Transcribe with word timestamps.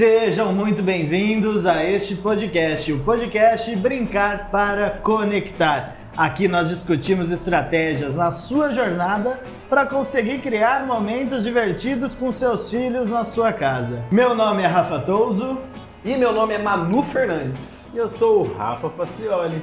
Sejam 0.00 0.54
muito 0.54 0.82
bem-vindos 0.82 1.66
a 1.66 1.84
este 1.84 2.14
podcast, 2.14 2.92
o 2.92 3.00
podcast 3.00 3.76
Brincar 3.76 4.50
para 4.50 4.90
Conectar. 4.90 5.96
Aqui 6.16 6.48
nós 6.48 6.68
discutimos 6.68 7.30
estratégias 7.30 8.16
na 8.16 8.32
sua 8.32 8.70
jornada 8.70 9.40
para 9.68 9.84
conseguir 9.84 10.38
criar 10.40 10.86
momentos 10.86 11.44
divertidos 11.44 12.14
com 12.14 12.32
seus 12.32 12.70
filhos 12.70 13.10
na 13.10 13.24
sua 13.24 13.52
casa. 13.52 14.02
Meu 14.10 14.34
nome 14.34 14.62
é 14.62 14.66
Rafa 14.66 15.00
Touzo 15.00 15.58
e 16.04 16.16
meu 16.16 16.32
nome 16.32 16.54
é 16.54 16.58
Manu 16.58 17.02
Fernandes. 17.02 17.90
E 17.92 17.98
eu 17.98 18.08
sou 18.08 18.46
o 18.46 18.54
Rafa 18.54 18.88
Facioli. 18.88 19.60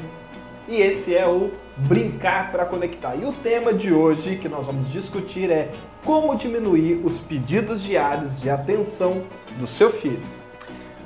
E 0.68 0.82
esse 0.82 1.16
é 1.16 1.26
o 1.26 1.52
Brincar 1.78 2.52
para 2.52 2.66
Conectar. 2.66 3.16
E 3.16 3.24
o 3.24 3.32
tema 3.32 3.74
de 3.74 3.94
hoje 3.94 4.36
que 4.36 4.50
nós 4.50 4.66
vamos 4.66 4.92
discutir 4.92 5.50
é 5.50 5.72
como 6.04 6.36
diminuir 6.36 7.02
os 7.06 7.20
pedidos 7.20 7.82
diários 7.82 8.40
de 8.40 8.50
atenção 8.50 9.24
do 9.58 9.66
seu 9.66 9.90
filho. 9.90 10.20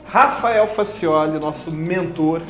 Rafael 0.05 0.67
Facioli, 0.67 1.37
nosso 1.39 1.71
mentor, 1.71 2.41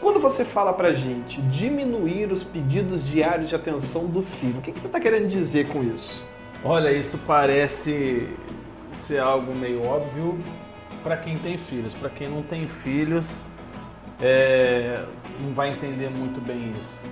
quando 0.00 0.18
você 0.20 0.44
fala 0.44 0.72
pra 0.72 0.92
gente 0.92 1.42
diminuir 1.42 2.32
os 2.32 2.42
pedidos 2.42 3.06
diários 3.06 3.50
de 3.50 3.54
atenção 3.54 4.06
do 4.06 4.22
filho, 4.22 4.58
o 4.58 4.62
que, 4.62 4.72
você 4.72 4.86
está 4.86 4.98
querendo 4.98 5.28
dizer 5.28 5.68
com 5.68 5.82
isso? 5.82 6.24
Olha, 6.64 6.90
isso 6.90 7.18
parece 7.26 8.28
ser 8.92 9.20
algo 9.20 9.54
meio 9.54 9.84
óbvio 9.84 10.38
para 11.02 11.16
quem 11.16 11.36
tem 11.36 11.58
filhos. 11.58 11.94
Para 11.94 12.08
quem 12.08 12.28
não 12.28 12.42
tem 12.42 12.64
filhos, 12.64 13.42
é, 14.20 15.04
não 15.40 15.54
vai 15.54 15.70
entender 15.70 16.10
muito 16.10 16.40
bem 16.40 16.74
isso. 16.80 17.02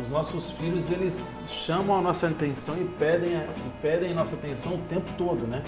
Os 0.00 0.08
nossos 0.08 0.50
filhos 0.52 0.90
eles 0.90 1.44
chamam 1.50 1.96
a 1.96 2.00
nossa 2.00 2.26
atenção 2.26 2.76
e 2.80 2.84
pedem, 2.98 3.34
e 3.34 3.72
pedem 3.82 4.14
nossa 4.14 4.34
atenção 4.34 4.74
o 4.74 4.78
tempo 4.78 5.10
todo, 5.18 5.46
né? 5.46 5.62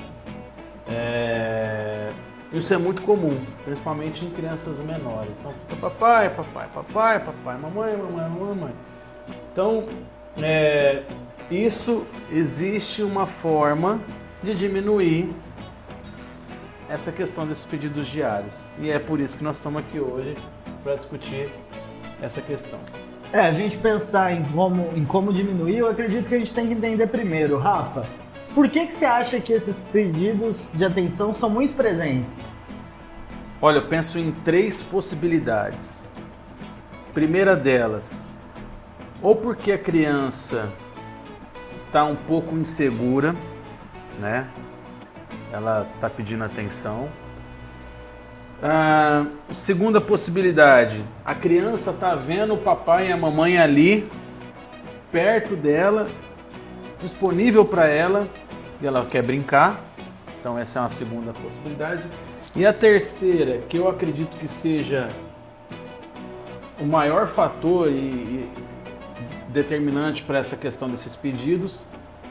É... 0.89 2.11
Isso 2.53 2.73
é 2.73 2.79
muito 2.79 3.03
comum, 3.03 3.37
principalmente 3.65 4.25
em 4.25 4.31
crianças 4.31 4.79
menores. 4.79 5.39
Então 5.41 5.53
fica 5.53 5.77
papai, 5.77 6.31
papai, 6.31 6.69
papai, 6.73 7.21
papai, 7.21 7.59
mamãe, 7.59 7.97
mamãe, 7.97 8.29
mamãe. 8.31 8.73
Então, 9.53 9.87
é... 10.41 11.03
isso 11.51 12.07
existe 12.31 13.03
uma 13.03 13.27
forma 13.27 14.01
de 14.43 14.55
diminuir 14.55 15.35
essa 16.89 17.11
questão 17.11 17.47
desses 17.47 17.65
pedidos 17.65 18.07
diários. 18.07 18.65
E 18.79 18.91
é 18.91 18.99
por 18.99 19.21
isso 19.21 19.37
que 19.37 19.45
nós 19.45 19.57
estamos 19.57 19.81
aqui 19.81 19.99
hoje 19.99 20.37
para 20.83 20.97
discutir 20.97 21.51
essa 22.21 22.41
questão. 22.41 22.79
É, 23.33 23.41
a 23.41 23.53
gente 23.53 23.77
pensar 23.79 24.33
em 24.33 24.45
como, 24.45 24.93
em 24.95 25.05
como 25.05 25.33
diminuir, 25.33 25.79
eu 25.79 25.89
acredito 25.89 26.29
que 26.29 26.35
a 26.35 26.39
gente 26.39 26.53
tem 26.53 26.69
que 26.69 26.75
entender 26.75 27.07
primeiro, 27.09 27.59
Rafa, 27.59 28.07
por 28.55 28.69
que, 28.69 28.87
que 28.87 28.95
você 28.95 29.05
acha 29.05 29.41
que 29.41 29.53
esses 29.53 29.81
pedidos 29.81 30.71
de 30.73 30.85
atenção 30.85 31.35
são 31.35 31.51
muito 31.51 31.75
presentes? 31.75 32.57
Olha, 33.61 33.79
eu 33.79 33.89
penso 33.89 34.19
em 34.19 34.31
três 34.31 34.83
possibilidades. 34.83 36.09
Primeira 37.13 37.57
delas, 37.57 38.33
ou 39.23 39.35
porque 39.35 39.73
a 39.73 39.79
criança 39.79 40.71
está 41.87 42.05
um 42.05 42.15
pouco 42.15 42.57
insegura, 42.57 43.35
né? 44.19 44.49
Ela 45.55 45.87
está 45.95 46.11
pedindo 46.11 46.43
atenção. 46.43 47.09
Ah, 48.61 49.25
segunda 49.53 50.01
possibilidade, 50.01 51.05
a 51.25 51.33
criança 51.33 51.93
está 51.93 52.17
vendo 52.17 52.55
o 52.55 52.59
papai 52.59 53.09
e 53.09 53.13
a 53.13 53.17
mamãe 53.17 53.57
ali, 53.57 54.09
perto 55.13 55.55
dela, 55.55 56.09
disponível 56.99 57.65
para 57.65 57.87
ela 57.87 58.27
e 58.81 58.87
ela 58.87 59.05
quer 59.07 59.23
brincar. 59.23 59.79
Então 60.41 60.59
essa 60.59 60.81
é 60.81 60.83
uma 60.83 60.91
segunda 60.91 61.33
possibilidade. 61.33 62.03
E 62.57 62.67
a 62.67 62.73
terceira, 62.73 63.59
que 63.69 63.77
eu 63.77 63.89
acredito 63.89 64.37
que 64.37 64.49
seja 64.49 65.09
o 66.81 66.85
maior 66.85 67.29
fator 67.29 67.93
e, 67.93 67.95
e 67.95 68.51
determinante 69.51 70.25
para 70.25 70.39
essa 70.41 70.57
questão 70.57 70.91
desses 70.91 71.15
pedidos, 71.15 71.87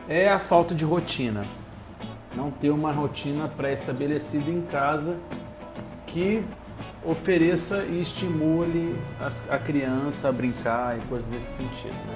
é 0.10 0.30
a 0.30 0.40
falta 0.40 0.76
de 0.76 0.84
rotina. 0.84 1.46
Não 2.36 2.52
ter 2.52 2.70
uma 2.70 2.92
rotina 2.92 3.48
pré-estabelecida 3.48 4.50
em 4.50 4.62
casa 4.62 5.18
que 6.08 6.44
ofereça 7.06 7.84
e 7.84 8.02
estimule 8.02 8.96
a 9.50 9.58
criança 9.58 10.30
a 10.30 10.32
brincar 10.32 10.98
e 10.98 11.02
coisas 11.02 11.28
desse 11.30 11.58
sentido. 11.58 11.94
Né? 11.94 12.16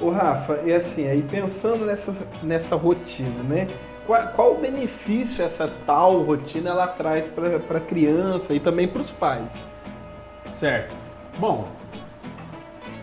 O 0.00 0.10
Rafa, 0.10 0.60
e 0.64 0.72
assim, 0.72 1.06
aí 1.08 1.22
pensando 1.22 1.86
nessa, 1.86 2.14
nessa 2.42 2.76
rotina, 2.76 3.42
né? 3.42 3.68
Qual, 4.06 4.28
qual 4.28 4.54
o 4.54 4.60
benefício 4.60 5.44
essa 5.44 5.66
tal 5.86 6.22
rotina 6.22 6.70
ela 6.70 6.86
traz 6.86 7.26
para 7.28 7.56
a 7.56 7.80
criança 7.80 8.54
e 8.54 8.60
também 8.60 8.86
para 8.86 9.00
os 9.00 9.10
pais? 9.10 9.66
Certo. 10.48 10.94
Bom, 11.38 11.68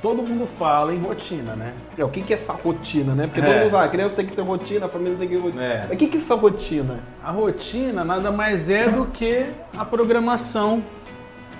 todo 0.03 0.22
mundo 0.22 0.46
fala 0.46 0.94
em 0.94 1.00
rotina, 1.00 1.56
né? 1.56 1.74
É, 1.97 2.03
o 2.03 2.09
que, 2.09 2.22
que 2.22 2.34
é 2.34 2.36
essa 2.36 2.52
rotina, 2.52 3.16
né? 3.16 3.25
Porque 3.25 3.40
é. 3.40 3.44
todo 3.46 3.56
mundo 3.56 3.72
fala, 3.72 3.86
a 3.86 3.90
criança 3.90 4.18
tem 4.18 4.25
que 4.25 4.36
ter 4.36 4.41
rotina, 4.41 4.86
a 4.86 4.90
família 4.90 5.18
tem 5.18 5.30
que 5.30 5.36
ter 5.36 5.41
rotina. 5.41 5.64
É. 5.64 5.88
o 5.90 5.96
que, 5.96 6.08
que 6.08 6.18
é 6.18 6.19
essa 6.19 6.36
rotina? 6.36 7.00
A 7.24 7.31
rotina 7.31 8.03
nada 8.03 8.30
mais 8.30 8.69
é 8.69 8.90
do 8.90 9.06
que 9.06 9.46
a 9.78 9.86
programação 9.86 10.81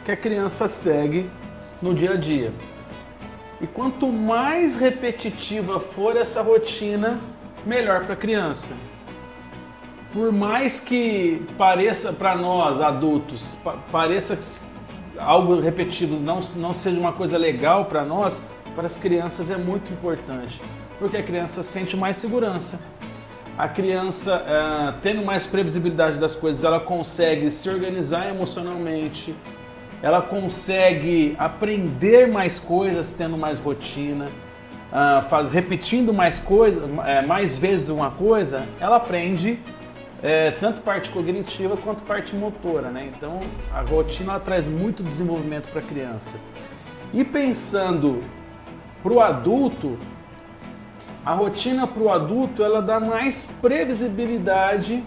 que 0.04 0.12
a 0.12 0.18
criança 0.18 0.68
segue 0.68 1.30
no 1.82 1.94
dia 1.94 2.12
a 2.12 2.16
dia. 2.18 2.52
E 3.62 3.66
quanto 3.66 4.12
mais 4.12 4.76
repetitiva 4.76 5.80
for 5.80 6.18
essa 6.18 6.42
rotina, 6.42 7.22
melhor 7.66 8.04
para 8.04 8.14
a 8.14 8.18
criança. 8.18 8.76
Por 10.12 10.34
mais 10.34 10.82
que 10.82 11.42
pareça 11.58 12.12
para 12.12 12.36
nós 12.36 12.82
adultos, 12.82 13.58
pareça 13.90 14.36
algo 15.18 15.60
repetido 15.60 16.20
não, 16.20 16.40
não 16.56 16.74
seja 16.74 17.00
uma 17.00 17.14
coisa 17.14 17.38
legal 17.38 17.86
para 17.86 18.04
nós, 18.04 18.42
para 18.76 18.86
as 18.86 18.96
crianças 18.96 19.50
é 19.50 19.58
muito 19.58 19.92
importante, 19.92 20.62
porque 20.98 21.18
a 21.18 21.24
criança 21.24 21.64
sente 21.64 21.96
mais 21.96 22.18
segurança. 22.18 22.80
A 23.56 23.68
criança, 23.68 24.38
uh, 24.38 25.00
tendo 25.02 25.24
mais 25.24 25.46
previsibilidade 25.46 26.18
das 26.18 26.36
coisas, 26.36 26.64
ela 26.64 26.80
consegue 26.80 27.52
se 27.52 27.70
organizar 27.70 28.28
emocionalmente, 28.28 29.36
ela 30.02 30.24
consegue 30.24 31.36
aprender 31.38 32.32
mais 32.32 32.58
coisas 32.58 33.12
tendo 33.12 33.38
mais 33.38 33.60
rotina, 33.60 34.30
uh, 34.92 35.22
faz, 35.30 35.52
repetindo 35.52 36.14
mais 36.16 36.40
coisas, 36.40 36.84
é, 37.06 37.22
mais 37.22 37.56
vezes 37.56 37.90
uma 37.90 38.10
coisa, 38.10 38.66
ela 38.80 38.96
aprende 38.96 39.60
é, 40.24 40.52
tanto 40.52 40.82
parte 40.82 41.10
cognitiva 41.10 41.76
quanto 41.76 42.02
parte 42.04 42.34
motora, 42.34 42.90
né? 42.90 43.12
Então 43.14 43.42
a 43.74 43.82
rotina 43.82 44.40
traz 44.40 44.70
muito 44.70 45.04
desenvolvimento 45.04 45.68
para 45.68 45.82
a 45.82 45.84
criança. 45.84 46.40
E 47.14 47.26
pensando 47.26 48.22
para 49.04 49.12
o 49.12 49.20
adulto, 49.20 50.00
a 51.26 51.34
rotina 51.34 51.86
para 51.86 52.02
o 52.02 52.10
adulto 52.10 52.64
ela 52.64 52.82
dá 52.82 53.02
mais 53.02 53.46
previsibilidade 53.62 55.04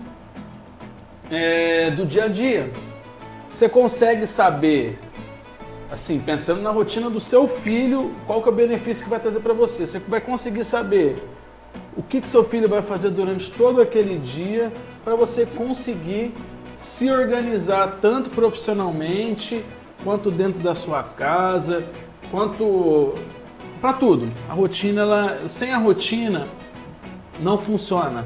é, 1.31 1.91
do 1.91 2.05
dia 2.05 2.25
a 2.25 2.29
dia. 2.29 2.71
Você 3.51 3.71
consegue 3.71 4.27
saber, 4.27 4.99
assim, 5.91 6.21
pensando 6.21 6.61
na 6.61 6.71
rotina 6.71 7.09
do 7.09 7.21
seu 7.21 7.49
filho, 7.49 8.15
qual 8.27 8.43
que 8.43 8.51
é 8.51 8.53
o 8.53 8.55
benefício 8.55 9.03
que 9.03 9.09
vai 9.09 9.19
trazer 9.19 9.41
para 9.41 9.55
você. 9.55 9.87
Você 9.87 9.99
vai 9.99 10.21
conseguir 10.21 10.65
saber 10.65 11.17
o 11.97 12.03
que, 12.03 12.21
que 12.21 12.29
seu 12.29 12.45
filho 12.45 12.69
vai 12.69 12.83
fazer 12.83 13.11
durante 13.11 13.51
todo 13.51 13.81
aquele 13.81 14.19
dia 14.19 14.73
para 15.03 15.17
você 15.17 15.47
conseguir 15.47 16.35
se 16.79 17.11
organizar 17.11 17.99
tanto 18.03 18.29
profissionalmente 18.31 19.65
quanto 20.05 20.31
dentro 20.31 20.63
da 20.63 20.75
sua 20.75 21.03
casa, 21.03 21.85
quanto 22.31 23.15
para 23.81 23.95
tudo. 23.95 24.29
A 24.49 24.53
rotina, 24.53 25.01
ela, 25.01 25.49
sem 25.49 25.73
a 25.73 25.79
rotina, 25.79 26.47
não 27.41 27.57
funciona. 27.57 28.25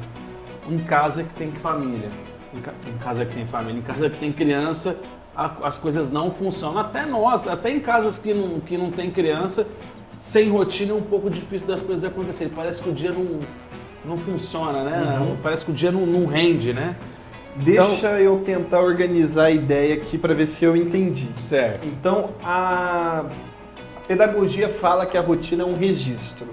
Em 0.69 0.79
casa 0.79 1.23
que 1.23 1.33
tem 1.33 1.51
família, 1.51 2.09
em 2.53 2.97
casa 2.97 3.25
que 3.25 3.33
tem 3.33 3.45
família, 3.45 3.79
em 3.79 3.81
casa 3.81 4.09
que 4.09 4.19
tem 4.19 4.31
criança, 4.31 4.97
as 5.35 5.77
coisas 5.77 6.11
não 6.11 6.29
funcionam. 6.29 6.79
Até 6.79 7.05
nós, 7.05 7.47
até 7.47 7.71
em 7.71 7.79
casas 7.79 8.17
que 8.17 8.33
não, 8.33 8.59
que 8.59 8.77
não 8.77 8.91
tem 8.91 9.09
criança, 9.09 9.67
sem 10.21 10.51
rotina 10.51 10.91
é 10.91 10.93
um 10.93 11.01
pouco 11.01 11.31
difícil 11.31 11.67
das 11.67 11.81
coisas 11.81 12.05
acontecerem. 12.05 12.53
Parece 12.55 12.83
que 12.83 12.89
o 12.89 12.93
dia 12.93 13.11
não, 13.11 13.39
não 14.05 14.15
funciona, 14.15 14.83
né? 14.83 15.19
Uhum. 15.19 15.35
Parece 15.41 15.65
que 15.65 15.71
o 15.71 15.73
dia 15.73 15.91
não, 15.91 16.05
não 16.05 16.27
rende, 16.27 16.71
né? 16.71 16.95
Deixa 17.55 17.95
então, 17.97 18.17
eu 18.17 18.39
tentar 18.45 18.81
organizar 18.81 19.45
a 19.45 19.51
ideia 19.51 19.95
aqui 19.95 20.19
para 20.19 20.35
ver 20.35 20.45
se 20.45 20.63
eu 20.63 20.77
entendi. 20.77 21.27
Certo. 21.39 21.85
Então, 21.87 22.29
a 22.43 23.25
pedagogia 24.07 24.69
fala 24.69 25.07
que 25.07 25.17
a 25.17 25.21
rotina 25.21 25.63
é 25.63 25.65
um 25.65 25.75
registro. 25.75 26.47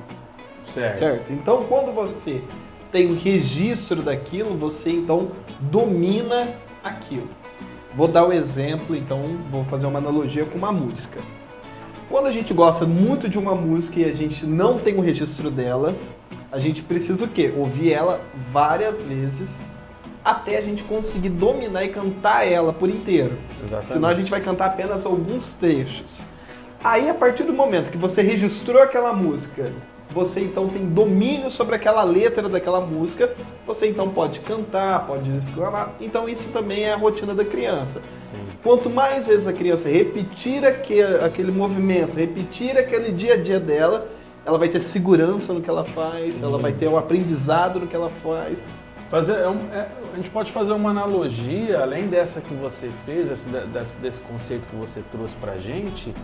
Certo. 0.66 0.98
certo? 0.98 1.32
Então, 1.34 1.64
quando 1.64 1.94
você 1.94 2.42
tem 2.90 3.12
um 3.12 3.18
registro 3.18 4.00
daquilo, 4.00 4.56
você 4.56 4.90
então 4.90 5.28
domina 5.60 6.54
aquilo. 6.82 7.28
Vou 7.94 8.08
dar 8.08 8.24
o 8.24 8.28
um 8.28 8.32
exemplo, 8.32 8.96
então 8.96 9.36
vou 9.50 9.62
fazer 9.62 9.86
uma 9.86 9.98
analogia 9.98 10.46
com 10.46 10.56
uma 10.56 10.72
música. 10.72 11.20
Quando 12.08 12.26
a 12.26 12.32
gente 12.32 12.54
gosta 12.54 12.86
muito 12.86 13.28
de 13.28 13.38
uma 13.38 13.54
música 13.54 14.00
e 14.00 14.04
a 14.06 14.14
gente 14.14 14.46
não 14.46 14.78
tem 14.78 14.96
o 14.96 15.00
registro 15.00 15.50
dela, 15.50 15.94
a 16.50 16.58
gente 16.58 16.82
precisa 16.82 17.26
o 17.26 17.28
quê? 17.28 17.52
Ouvir 17.54 17.92
ela 17.92 18.22
várias 18.50 19.02
vezes 19.02 19.68
até 20.24 20.56
a 20.56 20.60
gente 20.62 20.82
conseguir 20.84 21.28
dominar 21.28 21.84
e 21.84 21.90
cantar 21.90 22.46
ela 22.46 22.72
por 22.72 22.88
inteiro. 22.88 23.38
Exatamente. 23.62 23.92
Senão 23.92 24.08
a 24.08 24.14
gente 24.14 24.30
vai 24.30 24.40
cantar 24.40 24.66
apenas 24.66 25.04
alguns 25.04 25.52
trechos. 25.52 26.24
Aí, 26.82 27.10
a 27.10 27.14
partir 27.14 27.42
do 27.42 27.52
momento 27.52 27.90
que 27.90 27.98
você 27.98 28.22
registrou 28.22 28.80
aquela 28.80 29.12
música, 29.12 29.70
você 30.10 30.40
então 30.40 30.68
tem 30.68 30.86
domínio 30.86 31.50
sobre 31.50 31.74
aquela 31.76 32.02
letra 32.02 32.48
daquela 32.48 32.80
música, 32.80 33.32
você 33.66 33.88
então 33.88 34.08
pode 34.08 34.40
cantar, 34.40 35.06
pode 35.06 35.30
exclamar. 35.36 35.92
Então, 36.00 36.28
isso 36.28 36.48
também 36.50 36.84
é 36.84 36.92
a 36.92 36.96
rotina 36.96 37.34
da 37.34 37.44
criança. 37.44 38.00
Sim. 38.30 38.38
Quanto 38.62 38.88
mais 38.90 39.26
vezes 39.26 39.46
a 39.46 39.52
criança 39.52 39.88
repetir 39.88 40.64
aquele, 40.64 41.16
aquele 41.24 41.52
movimento, 41.52 42.16
repetir 42.16 42.76
aquele 42.76 43.12
dia 43.12 43.34
a 43.34 43.36
dia 43.36 43.60
dela, 43.60 44.08
ela 44.44 44.56
vai 44.58 44.68
ter 44.68 44.80
segurança 44.80 45.52
no 45.52 45.60
que 45.60 45.68
ela 45.68 45.84
faz, 45.84 46.36
Sim. 46.36 46.44
ela 46.44 46.58
vai 46.58 46.72
ter 46.72 46.88
um 46.88 46.96
aprendizado 46.96 47.78
no 47.80 47.86
que 47.86 47.94
ela 47.94 48.08
faz. 48.08 48.62
Fazer, 49.10 49.32
é 49.34 49.76
é- 49.76 49.88
a 50.12 50.16
gente 50.16 50.30
pode 50.30 50.52
fazer 50.52 50.72
uma 50.72 50.90
analogia, 50.90 51.80
além 51.80 52.06
dessa 52.08 52.40
que 52.40 52.52
você 52.54 52.90
fez, 53.06 53.30
esse, 53.30 53.48
de- 53.48 53.66
desse, 53.66 53.96
desse 53.98 54.20
conceito 54.22 54.66
que 54.68 54.76
você 54.76 55.02
trouxe 55.10 55.34
pra 55.36 55.56
gente, 55.56 56.14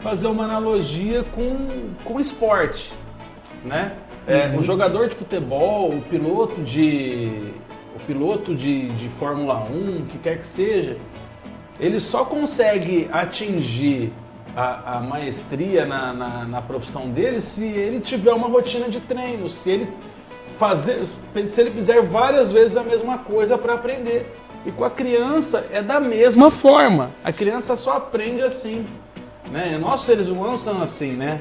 fazer 0.00 0.26
uma 0.26 0.44
analogia 0.44 1.24
com, 1.32 1.90
com 2.04 2.18
esporte. 2.20 2.92
Né? 3.64 3.92
É, 4.26 4.54
O 4.56 4.62
jogador 4.62 5.08
de 5.08 5.16
futebol, 5.16 5.90
o 5.90 6.00
piloto 6.02 6.62
de. 6.62 7.52
O 7.94 8.00
piloto 8.06 8.54
de, 8.54 8.88
de 8.90 9.08
Fórmula 9.08 9.64
1, 9.70 9.98
o 9.98 10.06
que 10.06 10.18
quer 10.18 10.38
que 10.38 10.46
seja, 10.46 10.96
ele 11.78 12.00
só 12.00 12.24
consegue 12.24 13.08
atingir 13.12 14.12
a, 14.56 14.96
a 14.96 15.00
maestria 15.00 15.84
na, 15.84 16.12
na, 16.12 16.44
na 16.44 16.62
profissão 16.62 17.08
dele 17.08 17.40
se 17.40 17.66
ele 17.66 18.00
tiver 18.00 18.32
uma 18.32 18.48
rotina 18.48 18.88
de 18.88 19.00
treino, 19.00 19.48
se 19.48 19.70
ele 19.70 19.88
fazer, 20.56 21.04
se 21.06 21.60
ele 21.60 21.70
fizer 21.70 22.02
várias 22.02 22.52
vezes 22.52 22.76
a 22.76 22.82
mesma 22.82 23.18
coisa 23.18 23.58
para 23.58 23.74
aprender. 23.74 24.32
E 24.64 24.72
com 24.72 24.84
a 24.84 24.90
criança 24.90 25.66
é 25.70 25.82
da 25.82 26.00
mesma 26.00 26.50
forma. 26.50 27.10
A 27.22 27.32
criança 27.32 27.76
só 27.76 27.98
aprende 27.98 28.42
assim, 28.42 28.86
né? 29.50 29.76
Nós 29.78 30.00
seres 30.02 30.28
humanos 30.28 30.62
são 30.62 30.82
assim, 30.82 31.12
né? 31.12 31.40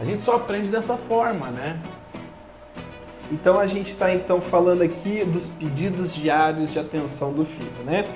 A 0.00 0.04
gente 0.04 0.22
só 0.22 0.36
aprende 0.36 0.68
dessa 0.68 0.96
forma, 0.96 1.48
né? 1.50 1.78
Então 3.30 3.58
a 3.58 3.66
gente 3.66 3.90
está 3.90 4.14
então 4.14 4.40
falando 4.40 4.82
aqui 4.82 5.24
dos 5.24 5.48
pedidos 5.48 6.14
diários 6.14 6.70
de 6.72 6.78
atenção 6.78 7.32
do 7.32 7.44
filho, 7.44 7.70
né? 7.84 8.06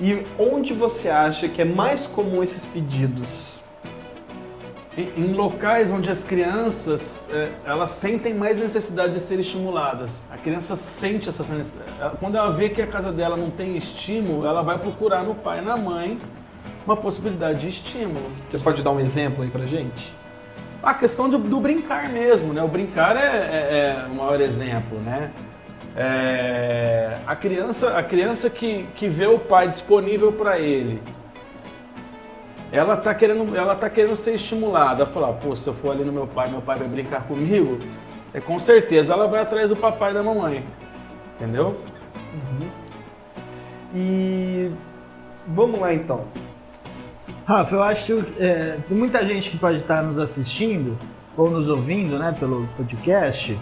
E 0.00 0.24
onde 0.38 0.72
você 0.72 1.08
acha 1.10 1.46
que 1.48 1.60
é 1.60 1.64
mais 1.64 2.06
comum 2.06 2.42
esses 2.42 2.64
pedidos? 2.64 3.52
Em, 4.96 5.32
locais 5.32 5.90
onde 5.90 6.10
as 6.10 6.22
crianças 6.22 7.26
eh, 7.30 7.48
elas 7.64 7.92
sentem 7.92 8.34
mais 8.34 8.60
necessidade 8.60 9.14
de 9.14 9.20
ser 9.20 9.40
estimuladas. 9.40 10.22
A 10.30 10.36
criança 10.36 10.76
sente 10.76 11.30
essa 11.30 11.42
necessidade. 11.54 11.90
Ela- 11.98 12.10
Quando 12.20 12.36
ela 12.36 12.50
vê 12.52 12.68
que 12.68 12.80
a 12.82 12.86
casa 12.86 13.10
dela 13.10 13.34
não 13.36 13.50
tem 13.50 13.74
estímulo, 13.76 14.46
ela 14.46 14.62
vai 14.62 14.76
procurar 14.78 15.22
no 15.22 15.34
pai 15.34 15.60
e 15.60 15.62
na 15.62 15.78
mãe 15.78 16.18
uma 16.84 16.94
possibilidade 16.96 17.60
de 17.60 17.68
estímulo. 17.68 18.30
Você 18.50 18.62
pode 18.62 18.82
dar 18.82 18.90
um 18.90 19.00
exemplo 19.00 19.42
aí 19.44 19.50
pra 19.50 19.64
gente? 19.64 20.12
A 20.82 20.94
questão 20.94 21.28
do, 21.28 21.38
do 21.38 21.60
brincar 21.60 22.08
mesmo, 22.08 22.52
né? 22.52 22.62
O 22.62 22.68
brincar 22.68 23.16
é, 23.16 23.20
é- 23.20 24.04
é 24.04 24.06
o 24.10 24.14
maior 24.14 24.40
exemplo, 24.40 24.98
né? 24.98 25.30
É, 25.96 27.18
a 27.26 27.36
criança, 27.36 27.96
a 27.98 28.02
criança 28.02 28.48
que, 28.50 28.84
que 28.94 29.06
vê 29.08 29.26
o 29.26 29.38
pai 29.38 29.68
disponível 29.68 30.32
para 30.32 30.58
ele, 30.58 31.02
ela 32.72 32.96
tá 32.96 33.14
querendo, 33.14 33.54
ela 33.54 33.76
tá 33.76 33.88
querendo 33.90 34.16
ser 34.16 34.34
estimulada. 34.34 35.02
Ela 35.04 35.12
fala, 35.12 35.32
pô, 35.34 35.54
se 35.54 35.68
eu 35.68 35.74
for 35.74 35.92
ali 35.92 36.04
no 36.04 36.12
meu 36.12 36.26
pai, 36.26 36.50
meu 36.50 36.62
pai 36.62 36.78
vai 36.78 36.88
brincar 36.88 37.22
comigo, 37.24 37.78
é 38.32 38.40
com 38.40 38.58
certeza 38.58 39.12
ela 39.12 39.28
vai 39.28 39.42
atrás 39.42 39.68
do 39.68 39.76
papai 39.76 40.10
e 40.10 40.14
da 40.14 40.22
mamãe, 40.22 40.64
entendeu? 41.36 41.76
E 43.94 44.70
vamos 45.46 45.78
lá 45.78 45.92
então. 45.92 46.24
Rafa, 47.44 47.74
eu 47.74 47.82
acho 47.82 48.06
que 48.06 48.42
é, 48.42 48.78
tem 48.88 48.96
muita 48.96 49.24
gente 49.26 49.50
que 49.50 49.58
pode 49.58 49.78
estar 49.78 50.02
nos 50.02 50.18
assistindo 50.18 50.96
ou 51.36 51.50
nos 51.50 51.68
ouvindo, 51.68 52.18
né, 52.18 52.34
pelo 52.38 52.68
podcast 52.76 53.58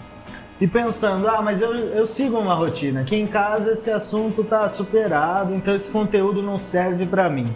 e 0.59 0.67
pensando, 0.67 1.27
ah, 1.27 1.41
mas 1.41 1.59
eu, 1.59 1.73
eu 1.73 2.05
sigo 2.05 2.37
uma 2.37 2.53
rotina. 2.53 3.01
Aqui 3.01 3.15
em 3.15 3.25
casa 3.25 3.71
esse 3.71 3.89
assunto 3.89 4.43
tá 4.43 4.69
superado, 4.69 5.55
então 5.55 5.75
esse 5.75 5.89
conteúdo 5.89 6.43
não 6.43 6.59
serve 6.59 7.07
para 7.07 7.27
mim. 7.27 7.51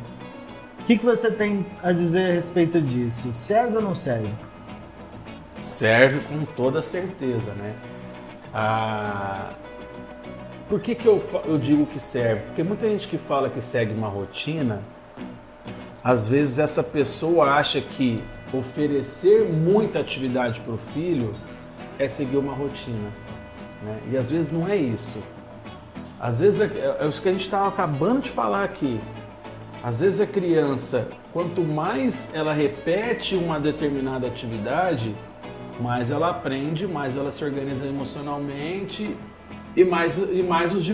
O 0.80 0.84
que, 0.86 0.98
que 0.98 1.06
você 1.06 1.30
tem 1.30 1.64
a 1.84 1.92
dizer 1.92 2.32
a 2.32 2.34
respeito 2.34 2.82
disso? 2.82 3.32
Serve 3.32 3.78
ou 3.78 3.82
não 3.84 3.94
serve? 3.94 4.34
Serve 5.60 6.20
com 6.22 6.44
toda 6.46 6.82
certeza, 6.82 7.54
né? 7.54 7.76
Ah, 8.52 9.52
por 10.68 10.80
que, 10.80 10.96
que 10.96 11.06
eu, 11.06 11.22
eu 11.46 11.60
digo 11.60 11.86
que 11.86 12.00
serve? 12.00 12.42
Porque 12.48 12.64
muita 12.64 12.88
gente 12.88 13.08
que 13.08 13.20
fala 13.20 13.52
que 13.52 13.62
segue 13.62 13.94
uma 13.94 14.08
rotina, 14.08 14.82
às 16.06 16.28
vezes 16.28 16.60
essa 16.60 16.84
pessoa 16.84 17.56
acha 17.56 17.82
que 17.82 18.24
oferecer 18.54 19.44
muita 19.44 20.00
atividade 20.00 20.62
para 20.62 20.76
o 20.76 20.78
filho 20.78 21.34
é 21.98 22.08
seguir 22.08 22.38
uma 22.38 22.54
rotina. 22.54 23.10
Né? 23.82 24.00
E 24.12 24.18
às 24.18 24.30
vezes 24.30 24.52
não 24.52 24.68
é 24.68 24.78
isso. 24.78 25.18
Às 26.20 26.42
vezes 26.42 26.62
é, 26.62 26.98
é 27.02 27.08
isso 27.08 27.20
que 27.20 27.28
a 27.28 27.32
gente 27.32 27.46
estava 27.46 27.70
acabando 27.70 28.22
de 28.22 28.30
falar 28.30 28.64
aqui. 28.64 29.00
Às 29.84 30.00
vezes 30.00 30.22
a 30.22 30.28
criança, 30.28 31.10
quanto 31.34 31.64
mais 31.64 32.32
ela 32.36 32.54
repete 32.54 33.36
uma 33.36 33.60
determinada 33.60 34.28
atividade, 34.28 35.12
mais 35.80 36.12
ela 36.12 36.30
aprende, 36.30 36.86
mais 36.86 37.18
ela 37.18 37.32
se 37.32 37.44
organiza 37.44 37.88
emocionalmente 37.88 39.18
e 39.76 39.84
mais, 39.84 40.20
e 40.20 40.44
mais 40.44 40.72
os, 40.72 40.88
e, 40.88 40.94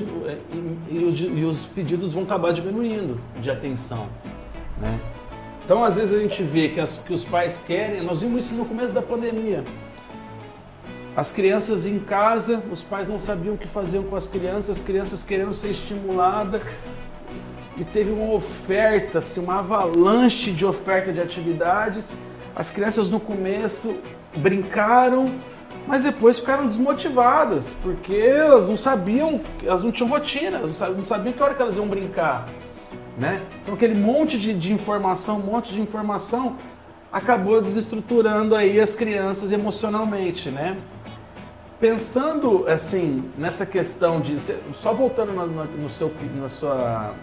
e 0.90 1.04
os, 1.04 1.20
e 1.20 1.44
os 1.44 1.68
pedidos 1.68 2.14
vão 2.14 2.24
acabar 2.24 2.54
diminuindo 2.54 3.20
de 3.42 3.52
atenção. 3.52 4.08
Né? 4.82 5.00
Então, 5.64 5.84
às 5.84 5.96
vezes 5.96 6.14
a 6.14 6.20
gente 6.20 6.42
vê 6.42 6.70
que, 6.70 6.80
as, 6.80 6.98
que 6.98 7.14
os 7.14 7.24
pais 7.24 7.64
querem, 7.66 8.04
nós 8.04 8.22
vimos 8.22 8.46
isso 8.46 8.56
no 8.56 8.66
começo 8.66 8.94
da 8.94 9.02
pandemia. 9.02 9.64
As 11.16 11.32
crianças 11.32 11.86
em 11.86 12.00
casa, 12.00 12.64
os 12.72 12.82
pais 12.82 13.08
não 13.08 13.20
sabiam 13.20 13.56
o 13.56 13.58
que 13.58 13.68
faziam 13.68 14.04
com 14.04 14.16
as 14.16 14.28
crianças, 14.28 14.78
as 14.78 14.84
crianças 14.84 15.24
querendo 15.24 15.54
ser 15.54 15.70
estimuladas, 15.70 16.62
e 17.78 17.84
teve 17.86 18.12
uma 18.12 18.34
oferta, 18.34 19.20
assim, 19.20 19.42
uma 19.42 19.60
avalanche 19.60 20.52
de 20.52 20.66
oferta 20.66 21.12
de 21.12 21.22
atividades. 21.22 22.18
As 22.56 22.70
crianças 22.70 23.10
no 23.10 23.20
começo 23.20 23.96
brincaram, 24.36 25.36
mas 25.88 26.04
depois 26.04 26.40
ficaram 26.40 26.68
desmotivadas, 26.68 27.74
porque 27.82 28.14
elas 28.14 28.68
não 28.68 28.78
sabiam, 28.78 29.40
elas 29.64 29.84
não 29.84 29.92
tinham 29.92 30.10
rotina, 30.10 30.58
elas 30.58 30.80
não 30.80 31.06
sabiam, 31.06 31.34
que 31.34 31.42
hora 31.42 31.54
que 31.54 31.62
elas 31.62 31.78
iam 31.78 31.88
brincar. 31.88 32.48
Né? 33.18 33.42
Então 33.62 33.74
aquele 33.76 33.94
monte 33.96 34.40
de, 34.40 34.54
de 34.54 34.72
informação, 34.74 35.38
um 35.38 35.44
monte 35.44 35.74
de 35.74 35.82
informação, 35.82 36.58
acabou 37.12 37.62
desestruturando 37.62 38.56
aí 38.56 38.80
as 38.80 38.96
crianças 38.96 39.52
emocionalmente, 39.52 40.50
né? 40.50 40.78
Pensando 41.80 42.68
assim 42.70 43.30
nessa 43.38 43.66
questão 43.66 44.22
de 44.22 44.38
só 44.74 44.94
voltando 44.94 45.34
no, 45.34 45.48
no- 45.66 45.90
seu, 45.90 46.14
na 46.36 46.48
sua 46.48 47.14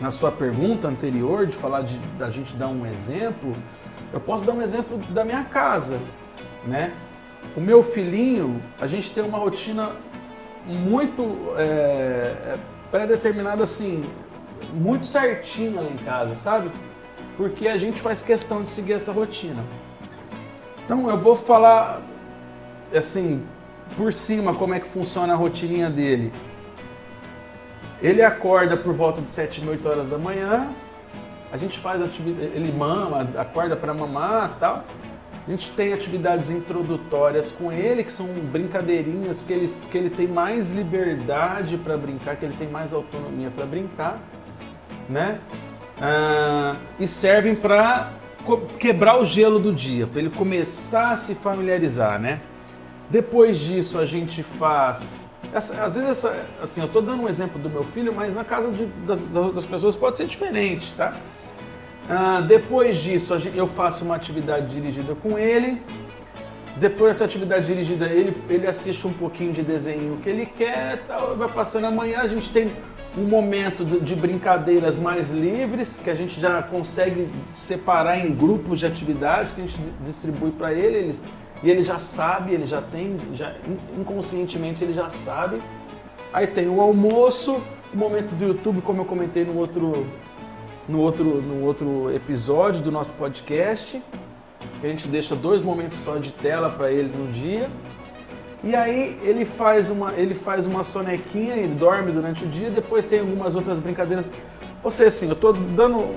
na 0.00 0.10
sua 0.10 0.30
pergunta 0.32 0.88
anterior 0.88 1.46
de 1.46 1.54
falar 1.56 1.82
de 1.82 1.96
da 2.18 2.30
gente 2.30 2.54
dar 2.56 2.68
um 2.68 2.84
exemplo, 2.86 3.52
eu 4.12 4.20
posso 4.20 4.44
dar 4.44 4.52
um 4.52 4.60
exemplo 4.60 4.98
da 5.10 5.24
minha 5.24 5.44
casa, 5.44 5.98
né? 6.66 6.92
O 7.56 7.60
meu 7.60 7.82
filhinho, 7.82 8.60
a 8.80 8.86
gente 8.86 9.10
tem 9.14 9.22
uma 9.24 9.38
rotina 9.38 9.92
muito 10.66 11.22
é, 11.56 11.62
é, 11.62 12.58
pré-determinada 12.90 13.62
assim, 13.62 14.04
muito 14.72 15.06
certinha 15.06 15.80
lá 15.80 15.88
em 15.88 15.96
casa, 15.96 16.36
sabe? 16.36 16.70
Porque 17.36 17.68
a 17.68 17.76
gente 17.76 18.00
faz 18.00 18.22
questão 18.22 18.62
de 18.62 18.70
seguir 18.70 18.94
essa 18.94 19.12
rotina. 19.12 19.62
Então 20.84 21.08
eu 21.10 21.18
vou 21.18 21.34
falar 21.34 22.00
assim 22.94 23.42
por 23.96 24.12
cima 24.12 24.54
como 24.54 24.74
é 24.74 24.80
que 24.80 24.86
funciona 24.86 25.32
a 25.32 25.36
rotininha 25.36 25.90
dele. 25.90 26.32
Ele 28.02 28.22
acorda 28.22 28.76
por 28.76 28.92
volta 28.92 29.20
de 29.20 29.28
7, 29.28 29.66
8 29.66 29.88
horas 29.88 30.08
da 30.08 30.18
manhã. 30.18 30.68
A 31.50 31.56
gente 31.56 31.78
faz 31.78 32.02
atividade, 32.02 32.52
ele 32.54 32.72
mama, 32.72 33.28
acorda 33.36 33.76
para 33.76 33.94
mamar, 33.94 34.56
tal. 34.58 34.84
A 35.46 35.50
gente 35.50 35.70
tem 35.70 35.92
atividades 35.92 36.50
introdutórias 36.50 37.52
com 37.52 37.70
ele, 37.70 38.02
que 38.02 38.12
são 38.12 38.26
brincadeirinhas 38.26 39.42
que 39.42 39.52
ele, 39.52 39.68
que 39.68 39.96
ele 39.96 40.10
tem 40.10 40.26
mais 40.26 40.72
liberdade 40.72 41.78
para 41.78 41.96
brincar, 41.96 42.36
que 42.36 42.44
ele 42.44 42.56
tem 42.56 42.68
mais 42.68 42.92
autonomia 42.92 43.48
para 43.48 43.64
brincar, 43.64 44.18
né? 45.08 45.38
Ah, 46.00 46.76
e 47.00 47.06
servem 47.06 47.54
para 47.54 48.10
quebrar 48.78 49.18
o 49.20 49.24
gelo 49.24 49.58
do 49.58 49.72
dia, 49.72 50.06
para 50.06 50.20
ele 50.20 50.30
começar 50.30 51.10
a 51.10 51.16
se 51.16 51.34
familiarizar, 51.34 52.20
né? 52.20 52.40
Depois 53.10 53.58
disso 53.58 53.98
a 53.98 54.04
gente 54.06 54.42
faz. 54.42 55.24
essa- 55.52 55.84
às 55.84 55.94
vezes, 55.94 56.10
essa, 56.10 56.46
assim, 56.60 56.80
eu 56.80 56.86
estou 56.88 57.00
dando 57.00 57.22
um 57.22 57.28
exemplo 57.28 57.58
do 57.58 57.70
meu 57.70 57.84
filho, 57.84 58.12
mas 58.12 58.34
na 58.34 58.42
casa 58.44 58.68
de- 58.70 58.86
das, 59.06 59.24
das 59.28 59.64
pessoas 59.64 59.94
pode 59.94 60.16
ser 60.16 60.26
diferente, 60.26 60.92
tá? 60.96 61.14
Ah, 62.08 62.40
depois 62.40 62.96
disso, 62.98 63.36
gente- 63.38 63.56
eu 63.56 63.66
faço 63.66 64.04
uma 64.04 64.16
atividade 64.16 64.74
dirigida 64.74 65.14
com 65.14 65.38
ele. 65.38 65.80
Depois 66.76 67.12
dessa 67.12 67.24
atividade 67.24 67.66
dirigida, 67.66 68.06
ele, 68.06 68.36
ele 68.50 68.66
assiste 68.66 69.06
um 69.06 69.12
pouquinho 69.12 69.52
de 69.52 69.62
desenho 69.62 70.18
que 70.18 70.28
ele 70.28 70.44
quer, 70.46 71.02
tal, 71.06 71.36
vai 71.36 71.48
passando 71.48 71.86
amanhã. 71.86 72.20
A 72.20 72.26
gente 72.26 72.50
tem 72.50 72.70
um 73.16 73.24
momento 73.24 73.84
de, 73.84 74.00
de 74.00 74.14
brincadeiras 74.14 74.98
mais 74.98 75.30
livres, 75.30 75.98
que 75.98 76.10
a 76.10 76.14
gente 76.14 76.38
já 76.40 76.62
consegue 76.62 77.28
separar 77.52 78.18
em 78.18 78.34
grupos 78.34 78.78
de 78.80 78.86
atividades 78.86 79.52
que 79.52 79.60
a 79.62 79.64
gente 79.64 79.78
di- 79.78 79.90
distribui 80.02 80.50
para 80.50 80.72
ele. 80.72 80.96
Eles, 80.98 81.22
e 81.62 81.70
ele 81.70 81.82
já 81.82 81.98
sabe, 81.98 82.52
ele 82.52 82.66
já 82.66 82.82
tem, 82.82 83.16
já, 83.32 83.52
in- 83.66 84.00
inconscientemente 84.02 84.84
ele 84.84 84.92
já 84.92 85.08
sabe. 85.08 85.62
Aí 86.32 86.46
tem 86.46 86.68
o 86.68 86.80
almoço, 86.80 87.60
o 87.94 87.96
momento 87.96 88.34
do 88.34 88.44
YouTube, 88.44 88.82
como 88.82 89.00
eu 89.00 89.04
comentei 89.06 89.44
no 89.44 89.56
outro, 89.56 90.06
no 90.86 91.00
outro, 91.00 91.24
no 91.24 91.64
outro 91.64 92.14
episódio 92.14 92.82
do 92.82 92.92
nosso 92.92 93.14
podcast. 93.14 94.02
que 94.80 94.86
A 94.86 94.90
gente 94.90 95.08
deixa 95.08 95.34
dois 95.34 95.62
momentos 95.62 95.98
só 96.00 96.16
de 96.16 96.30
tela 96.32 96.68
para 96.68 96.92
ele 96.92 97.10
no 97.16 97.32
dia. 97.32 97.70
E 98.64 98.74
aí 98.74 99.18
ele 99.22 99.44
faz 99.44 99.90
uma, 99.90 100.12
ele 100.14 100.34
faz 100.34 100.66
uma 100.66 100.82
sonequinha, 100.82 101.54
ele 101.54 101.74
dorme 101.74 102.10
durante 102.10 102.44
o 102.44 102.48
dia, 102.48 102.70
depois 102.70 103.06
tem 103.06 103.20
algumas 103.20 103.54
outras 103.54 103.78
brincadeiras. 103.78 104.26
Ou 104.82 104.90
seja, 104.90 105.08
assim, 105.08 105.26
eu 105.26 105.32
estou 105.32 105.52
dando, 105.52 106.14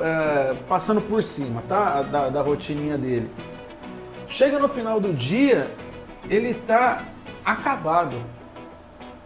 é, 0.00 0.54
passando 0.68 1.00
por 1.00 1.22
cima, 1.22 1.62
tá, 1.68 2.02
da, 2.02 2.28
da 2.28 2.42
rotininha 2.42 2.96
dele. 2.96 3.30
Chega 4.26 4.58
no 4.58 4.68
final 4.68 5.00
do 5.00 5.12
dia, 5.12 5.68
ele 6.28 6.54
tá 6.54 7.04
acabado. 7.44 8.16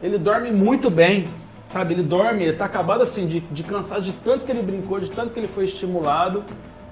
Ele 0.02 0.18
dorme 0.18 0.50
muito 0.50 0.90
bem, 0.90 1.28
sabe? 1.66 1.94
Ele 1.94 2.02
dorme, 2.02 2.44
ele 2.44 2.56
tá 2.56 2.64
acabado 2.64 3.02
assim 3.02 3.26
de, 3.26 3.40
de 3.40 3.62
cansado 3.62 4.02
de 4.02 4.12
tanto 4.12 4.44
que 4.44 4.52
ele 4.52 4.62
brincou, 4.62 4.98
de 4.98 5.10
tanto 5.10 5.32
que 5.32 5.40
ele 5.40 5.46
foi 5.46 5.64
estimulado, 5.64 6.44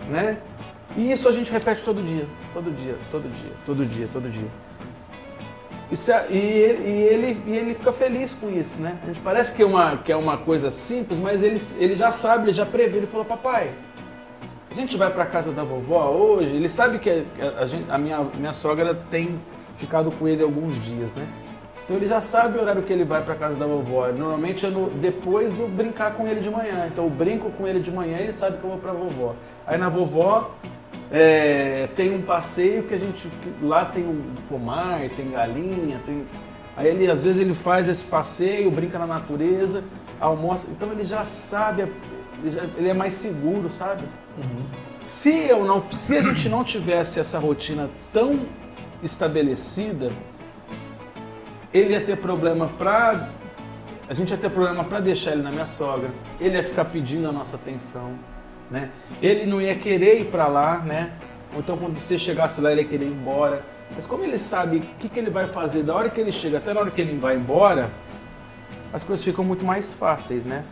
né? 0.09 0.39
E 0.97 1.11
isso 1.11 1.29
a 1.29 1.33
gente 1.33 1.51
repete 1.51 1.83
todo 1.83 2.03
dia, 2.03 2.27
todo 2.53 2.71
dia, 2.71 2.95
todo 3.11 3.23
dia, 3.23 3.53
todo 3.65 3.87
dia, 3.87 4.09
todo 4.13 4.29
dia. 4.29 4.49
É- 5.93 6.27
e, 6.31 6.37
ele, 6.39 6.89
e, 6.89 7.03
ele, 7.03 7.43
e 7.47 7.57
ele 7.57 7.75
fica 7.75 7.93
feliz 7.93 8.33
com 8.33 8.49
isso, 8.51 8.81
né? 8.81 8.97
A 9.03 9.07
gente 9.07 9.21
parece 9.21 9.55
que 9.55 9.63
é 9.63 9.67
uma, 9.67 9.97
que 9.99 10.11
é 10.11 10.17
uma 10.17 10.39
coisa 10.39 10.71
simples, 10.71 11.19
mas 11.19 11.43
ele, 11.43 11.61
ele 11.79 11.95
já 11.95 12.11
sabe, 12.11 12.45
ele 12.45 12.53
já 12.55 12.65
prevê. 12.65 12.97
Ele 12.99 13.07
falou, 13.07 13.27
papai, 13.27 13.73
a 14.71 14.75
gente 14.75 14.97
vai 14.97 15.11
para 15.11 15.27
casa 15.27 15.53
da 15.53 15.63
vovó 15.63 16.09
hoje. 16.11 16.55
Ele 16.57 16.69
sabe 16.69 16.99
que 16.99 17.25
a, 17.61 17.67
gente- 17.67 17.91
a 17.91 17.99
minha, 17.99 18.21
minha 18.39 18.55
sogra 18.55 18.95
tem 19.11 19.39
ficado 19.77 20.11
com 20.13 20.27
ele 20.27 20.43
alguns 20.43 20.81
dias, 20.83 21.13
né? 21.13 21.27
Então 21.85 21.97
ele 21.97 22.07
já 22.07 22.21
sabe 22.23 22.57
o 22.59 22.63
horário 22.63 22.83
que 22.83 22.93
ele 22.93 23.05
vai 23.05 23.23
para 23.23 23.35
casa 23.35 23.57
da 23.57 23.67
vovó. 23.67 24.07
Normalmente 24.09 24.65
é 24.65 24.71
no, 24.71 24.89
depois 24.89 25.53
do 25.53 25.67
brincar 25.67 26.15
com 26.15 26.27
ele 26.27 26.41
de 26.41 26.49
manhã. 26.49 26.87
Então 26.91 27.05
eu 27.05 27.11
brinco 27.11 27.51
com 27.51 27.67
ele 27.69 27.81
de 27.81 27.91
manhã 27.91 28.17
e 28.19 28.23
ele 28.23 28.33
sabe 28.33 28.57
que 28.57 28.65
eu 28.65 28.71
vou 28.71 28.79
para 28.79 28.93
vovó. 28.93 29.35
Aí 29.67 29.77
na 29.77 29.89
vovó 29.91 30.53
é, 31.13 31.89
tem 31.95 32.15
um 32.15 32.23
passeio 32.23 32.85
que 32.85 32.95
a 32.95 32.99
gente 32.99 33.29
lá 33.63 33.85
tem 33.85 34.03
um 34.05 34.23
pomar, 34.49 35.01
tem 35.15 35.31
galinha, 35.31 36.01
tem 36.07 36.25
aí 36.77 36.89
ele 36.89 37.11
às 37.11 37.23
vezes 37.23 37.41
ele 37.43 37.53
faz 37.53 37.87
esse 37.89 38.05
passeio, 38.05 38.71
brinca 38.71 38.99
na 38.99 39.07
natureza, 39.07 39.85
almoça. 40.19 40.69
Então 40.71 40.91
ele 40.91 41.05
já 41.05 41.23
sabe, 41.25 41.83
ele, 42.43 42.51
já- 42.51 42.65
ele 42.77 42.89
é 42.89 42.95
mais 42.95 43.13
seguro, 43.13 43.71
sabe? 43.71 44.03
Se 45.05 45.31
eu 45.49 45.65
não, 45.67 45.83
se 45.91 46.17
a 46.17 46.23
gente 46.23 46.49
não 46.49 46.65
tivesse 46.65 47.21
essa 47.21 47.39
rotina 47.39 47.91
tão 48.13 48.41
estabelecida, 49.03 50.11
ele 51.75 51.93
ia 51.93 52.01
ter 52.05 52.17
problema 52.17 52.71
pra. 52.79 53.29
A 54.09 54.15
gente 54.15 54.31
ia 54.31 54.37
ter 54.37 54.51
problema 54.51 54.85
pra 54.85 55.01
deixar 55.01 55.33
ele 55.33 55.43
na 55.43 55.51
minha 55.51 55.67
sogra. 55.67 56.11
Ele 56.41 56.57
ia 56.57 56.63
ficar 56.63 56.85
pedindo 56.85 57.29
a 57.29 57.33
nossa 57.33 57.57
atenção, 57.57 58.13
né? 58.73 58.91
Ele 59.21 59.47
não 59.47 59.61
ia 59.61 59.75
querer 59.75 60.21
ir 60.21 60.25
pra 60.25 60.49
lá, 60.49 60.79
né? 60.79 61.13
Ou 61.55 61.61
então 61.61 61.77
quando 61.77 61.99
você 61.99 62.19
chegasse 62.19 62.61
lá 62.61 62.73
ele 62.73 62.83
ia 62.83 62.89
querer 62.89 63.05
ir 63.05 63.13
embora. 63.13 63.63
Mas 63.95 64.07
como 64.07 64.25
ele 64.25 64.39
sabe 64.39 64.79
o 64.79 64.81
que, 64.81 65.09
que 65.09 65.19
ele 65.21 65.31
vai 65.31 65.47
fazer 65.47 65.83
da 65.83 65.95
hora 65.95 66.09
que 66.09 66.21
ele 66.21 66.33
chega 66.33 66.59
até 66.59 66.73
na 66.73 66.81
hora 66.81 66.91
que 66.91 67.01
ele 67.01 67.19
vai 67.19 67.37
embora, 67.37 67.91
as 68.93 69.05
coisas 69.05 69.25
ficam 69.25 69.45
muito 69.45 69.65
mais 69.65 69.93
fáceis, 69.93 70.47
né? 70.47 70.65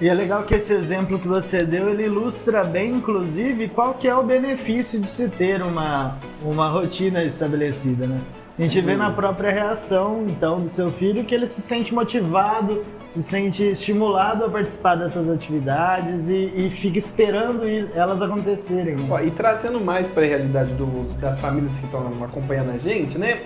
E 0.00 0.08
é 0.08 0.14
legal 0.14 0.44
que 0.44 0.54
esse 0.54 0.72
exemplo 0.72 1.18
que 1.18 1.26
você 1.26 1.64
deu, 1.64 1.88
ele 1.88 2.04
ilustra 2.04 2.64
bem, 2.64 2.92
inclusive, 2.94 3.68
qual 3.68 3.94
que 3.94 4.06
é 4.06 4.14
o 4.14 4.22
benefício 4.22 5.00
de 5.00 5.08
se 5.08 5.28
ter 5.28 5.62
uma, 5.62 6.18
uma 6.42 6.68
rotina 6.68 7.24
estabelecida, 7.24 8.06
né? 8.06 8.20
A 8.58 8.62
gente 8.62 8.80
vê 8.80 8.96
na 8.96 9.10
própria 9.12 9.52
reação, 9.52 10.24
então, 10.26 10.60
do 10.60 10.68
seu 10.68 10.90
filho 10.90 11.24
que 11.24 11.32
ele 11.32 11.46
se 11.46 11.60
sente 11.62 11.94
motivado, 11.94 12.84
se 13.08 13.22
sente 13.22 13.62
estimulado 13.62 14.44
a 14.44 14.48
participar 14.50 14.96
dessas 14.96 15.30
atividades 15.30 16.28
e, 16.28 16.52
e 16.56 16.68
fica 16.68 16.98
esperando 16.98 17.62
elas 17.94 18.20
acontecerem. 18.20 18.96
né? 18.96 19.06
Ó, 19.08 19.20
e 19.20 19.30
trazendo 19.30 19.80
mais 19.80 20.08
para 20.08 20.24
a 20.24 20.26
realidade 20.26 20.74
do- 20.74 21.04
das 21.20 21.38
famílias 21.38 21.78
que 21.78 21.84
estão 21.84 22.12
acompanhando 22.24 22.72
a 22.72 22.78
gente, 22.78 23.16
né? 23.16 23.42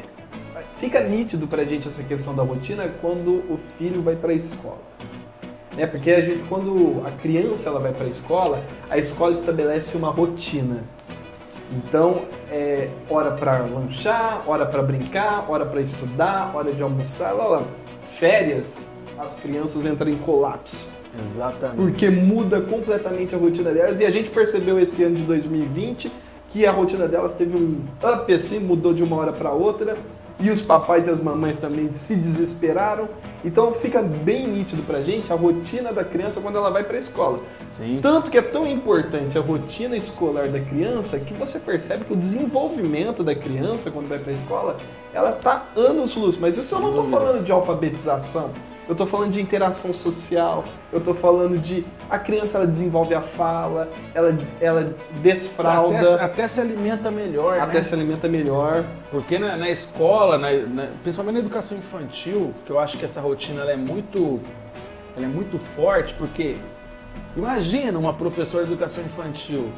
Fica 0.81 1.01
nítido 1.05 1.47
pra 1.47 1.63
gente 1.65 1.87
essa 1.89 2.03
questão 2.03 2.35
da 2.35 2.43
rotina 2.43 2.89
quando 3.03 3.45
o 3.51 3.59
filho 3.77 4.01
vai 4.01 4.17
para 4.17 4.33
a 4.33 4.35
escola. 4.35 4.79
Né? 5.77 5.87
Porque 5.87 6.11
a 6.11 6.21
gente, 6.23 6.43
quando 6.49 7.03
a 7.07 7.11
criança 7.11 7.69
ela 7.69 7.79
vai 7.81 7.93
para 7.93 8.07
a 8.07 8.09
escola, 8.09 8.65
a 8.89 8.97
escola 8.97 9.33
estabelece 9.35 9.95
uma 9.97 10.11
rotina. 10.11 10.79
Então, 11.71 12.23
é 12.53 12.91
hora 13.09 13.31
para 13.31 13.59
lanchar, 13.61 14.45
hora 14.47 14.67
para 14.67 14.83
brincar, 14.83 15.47
hora 15.49 15.65
para 15.65 15.81
estudar, 15.81 16.53
hora 16.55 16.71
de 16.71 16.83
almoçar. 16.83 17.33
Lá, 17.33 17.47
lá, 17.47 17.63
férias, 18.19 18.91
as 19.19 19.35
crianças 19.35 19.87
entram 19.87 20.11
em 20.11 20.19
colapso 20.19 20.91
Exatamente. 21.19 21.77
porque 21.77 22.11
muda 22.11 22.61
completamente 22.61 23.35
a 23.35 23.39
rotina 23.39 23.73
delas 23.73 24.01
e 24.01 24.05
a 24.05 24.11
gente 24.11 24.31
percebeu 24.31 24.79
esse 24.79 25.03
ano 25.03 25.17
de 25.17 25.25
2020 25.25 26.13
que 26.51 26.67
a 26.67 26.71
rotina 26.71 27.09
delas 27.09 27.35
teve 27.35 27.57
um 27.57 27.81
up 28.05 28.33
assim, 28.33 28.59
mudou 28.59 28.93
de 28.93 29.03
uma 29.03 29.17
hora 29.17 29.33
para 29.33 29.51
outra 29.51 29.97
e 30.39 30.51
os 30.51 30.63
papais 30.63 31.07
e 31.07 31.11
as 31.11 31.21
mamães 31.21 31.59
também 31.59 31.91
se 31.93 32.17
desesperaram. 32.17 33.09
Então 33.45 33.73
fica 33.73 34.03
bem 34.03 34.47
nítido 34.47 34.83
pra 34.83 35.03
gente 35.03 35.33
a 35.33 35.37
rotina 35.37 35.93
da 35.93 36.05
criança 36.05 36.41
quando 36.41 36.57
ela 36.57 36.71
vai 36.71 36.85
para 36.85 36.97
a 36.97 37.01
escola. 37.01 37.41
Sim. 37.69 38.01
Tanto 38.03 38.31
que 38.31 38.39
é 38.39 38.43
tão 38.43 38.67
importante 38.67 39.39
a 39.39 39.41
rotina 39.41 39.97
escolar 39.97 40.49
da 40.49 40.61
criança 40.61 41.19
que 41.19 41.35
você 41.35 41.59
percebe 41.59 42.05
que 42.05 42.13
o 42.13 42.17
desenvolvimento 42.17 43.23
da 43.23 43.35
criança 43.35 43.91
quando 43.91 44.09
vai 44.09 44.19
para 44.19 44.33
a 44.33 44.35
escola, 44.35 44.77
ela 45.13 45.33
tá 45.33 45.67
anos 45.77 46.15
luz. 46.15 46.37
Mas 46.37 46.57
isso 46.57 46.75
eu 46.75 46.81
não 46.81 46.93
tô 46.93 47.05
falando 47.05 47.45
de 47.45 47.53
alfabetização. 47.53 48.51
Eu 48.89 48.97
tô 48.97 49.07
falando 49.07 49.33
de 49.33 49.41
interação 49.41 49.93
social, 49.93 50.65
eu 50.93 51.01
tô 51.01 51.15
falando 51.15 51.57
de 51.57 51.87
a 52.13 52.19
criança 52.19 52.59
ela 52.59 52.67
desenvolve 52.67 53.15
a 53.15 53.23
fala, 53.23 53.89
ela, 54.15 54.37
ela 54.61 54.95
desfralda, 55.23 55.97
Até, 55.99 56.15
até, 56.15 56.25
até 56.25 56.49
se 56.49 56.61
alimenta 56.61 57.11
melhor, 57.11 57.57
né? 57.79 57.83
se 57.83 57.95
alimenta 57.95 58.29
melhor. 58.29 58.85
Porque 59.11 59.39
na, 59.39 59.57
na 59.57 59.71
escola, 59.71 60.37
na- 60.37 60.53
na- 60.53 60.87
principalmente 61.03 61.35
na 61.35 61.41
educação 61.41 61.79
infantil, 61.79 62.53
que 62.67 62.71
eu 62.71 62.79
acho 62.79 62.99
que 62.99 63.05
essa 63.07 63.21
rotina 63.21 63.63
ela 63.63 63.73
é 63.73 63.77
muito, 63.77 64.41
ela 65.17 65.25
é 65.25 65.29
muito 65.29 65.59
forte, 65.59 66.13
porque 66.15 66.57
imagina 67.35 67.99
uma 67.99 68.13
professora 68.13 68.65
de 68.67 68.73
educação 68.73 69.03
infantil 69.03 69.71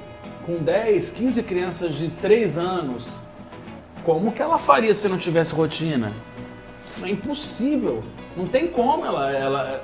com 0.44 0.56
10, 0.56 1.10
15 1.12 1.42
crianças 1.44 1.94
de 1.94 2.08
3 2.08 2.58
anos, 2.58 3.18
como 4.04 4.32
que 4.32 4.42
ela 4.42 4.58
faria 4.58 4.92
se 4.92 5.08
não 5.08 5.16
tivesse 5.16 5.54
rotina? 5.54 6.12
É 7.02 7.08
impossível. 7.08 8.02
Não 8.36 8.46
tem 8.46 8.66
como 8.66 9.06
ela. 9.06 9.32
ela 9.32 9.80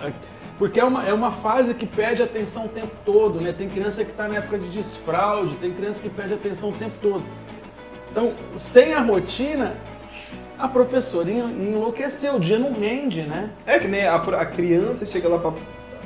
porque 0.60 0.78
é 0.78 0.84
uma, 0.84 1.06
é 1.08 1.12
uma 1.14 1.30
fase 1.30 1.72
que 1.72 1.86
pede 1.86 2.22
atenção 2.22 2.66
o 2.66 2.68
tempo 2.68 2.92
todo, 3.02 3.40
né? 3.40 3.50
Tem 3.56 3.66
criança 3.66 4.04
que 4.04 4.10
está 4.10 4.28
na 4.28 4.36
época 4.36 4.58
de 4.58 4.68
desfraude, 4.68 5.54
tem 5.56 5.72
criança 5.72 6.02
que 6.02 6.10
pede 6.10 6.34
atenção 6.34 6.68
o 6.68 6.72
tempo 6.72 6.92
todo. 7.00 7.24
Então, 8.10 8.30
sem 8.58 8.92
a 8.92 9.00
rotina, 9.00 9.72
a 10.58 10.68
professora 10.68 11.30
en- 11.30 11.70
enlouqueceu, 11.70 12.34
o 12.36 12.40
dia 12.40 12.58
não 12.58 12.72
rende, 12.78 13.22
né? 13.22 13.48
É 13.64 13.78
que 13.78 13.88
nem 13.88 14.06
a, 14.06 14.16
a 14.16 14.44
criança 14.44 15.06
chega 15.06 15.30
lá 15.30 15.38
pra, 15.38 15.52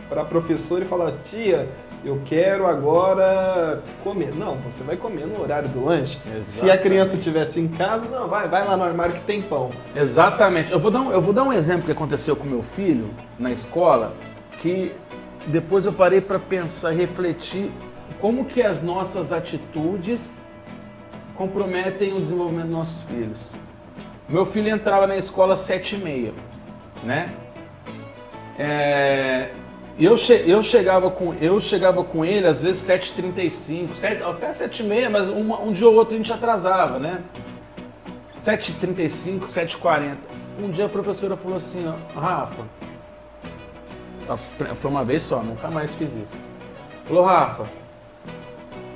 pra 0.09 0.25
professora 0.25 0.85
e 0.85 0.87
fala, 0.87 1.19
tia, 1.25 1.69
eu 2.05 2.21
quero 2.25 2.65
agora 2.69 3.83
comer. 4.05 4.33
Não, 4.37 4.55
você 4.59 4.85
vai 4.85 4.97
comer 4.97 5.27
no 5.27 5.41
horário 5.43 5.69
do 5.69 5.85
lanche. 5.85 6.17
Se 6.19 6.31
a 6.31 6.37
Exatamente. 6.39 6.83
criança 6.83 7.17
estivesse 7.17 7.59
em 7.61 7.67
casa, 7.67 8.07
não, 8.09 8.29
vai, 8.29 8.47
vai 8.47 8.65
lá 8.65 8.77
no 8.77 8.85
armário 8.85 9.15
que 9.15 9.23
tem 9.23 9.43
pão. 9.43 9.73
Exatamente. 9.97 10.71
Eu 10.71 10.79
vou 10.79 10.93
dar 10.93 11.01
um, 11.01 11.11
eu 11.11 11.21
vou 11.21 11.33
dar 11.33 11.43
um 11.43 11.53
exemplo 11.53 11.87
que 11.87 11.91
aconteceu 11.93 12.37
com 12.37 12.45
meu 12.45 12.63
filho 12.63 13.11
na 13.37 13.51
escola, 13.51 14.13
que 14.65 14.93
depois 15.49 15.85
eu 15.85 15.93
parei 15.93 16.23
para 16.23 16.39
pensar, 16.39 16.91
refletir 16.93 17.71
como 18.19 18.47
que 18.47 18.63
as 18.63 18.83
nossas 18.83 19.31
atitudes 19.31 20.41
comprometem 21.37 22.15
o 22.15 22.21
desenvolvimento 22.21 22.69
dos 22.69 22.73
nossos 22.77 23.03
filhos. 23.03 23.53
Meu 24.27 24.47
filho 24.47 24.71
entrava 24.71 25.07
na 25.07 25.19
escola 25.19 25.53
às 25.53 25.61
sete 25.61 25.97
e 25.97 25.99
meia, 25.99 26.33
né? 27.03 27.35
É, 28.59 29.51
eu, 29.99 30.17
che- 30.17 30.45
eu, 30.47 30.63
chegava 30.63 31.11
com, 31.11 31.35
eu 31.35 31.61
chegava 31.61 32.03
com 32.03 32.25
ele 32.25 32.47
às 32.47 32.59
vezes 32.63 32.81
7h35, 32.89 33.95
sete- 33.95 34.23
até 34.23 34.51
7h30, 34.51 35.11
mas 35.11 35.29
uma- 35.29 35.61
um 35.61 35.73
dia 35.73 35.87
ou 35.87 35.95
outro 35.95 36.15
a 36.15 36.17
gente 36.17 36.33
atrasava, 36.33 36.99
né? 36.99 37.21
7h35, 38.39 39.47
7h40. 39.51 40.17
Um 40.59 40.71
dia 40.71 40.87
a 40.87 40.89
professora 40.89 41.37
falou 41.37 41.57
assim, 41.59 41.87
ó, 41.87 42.19
Rafa, 42.19 42.63
foi 44.77 44.91
uma 44.91 45.05
vez 45.05 45.23
só, 45.23 45.43
nunca 45.43 45.69
mais 45.71 45.95
fiz 45.95 46.15
isso. 46.15 46.45
Falou, 47.05 47.25
Rafa, 47.25 47.65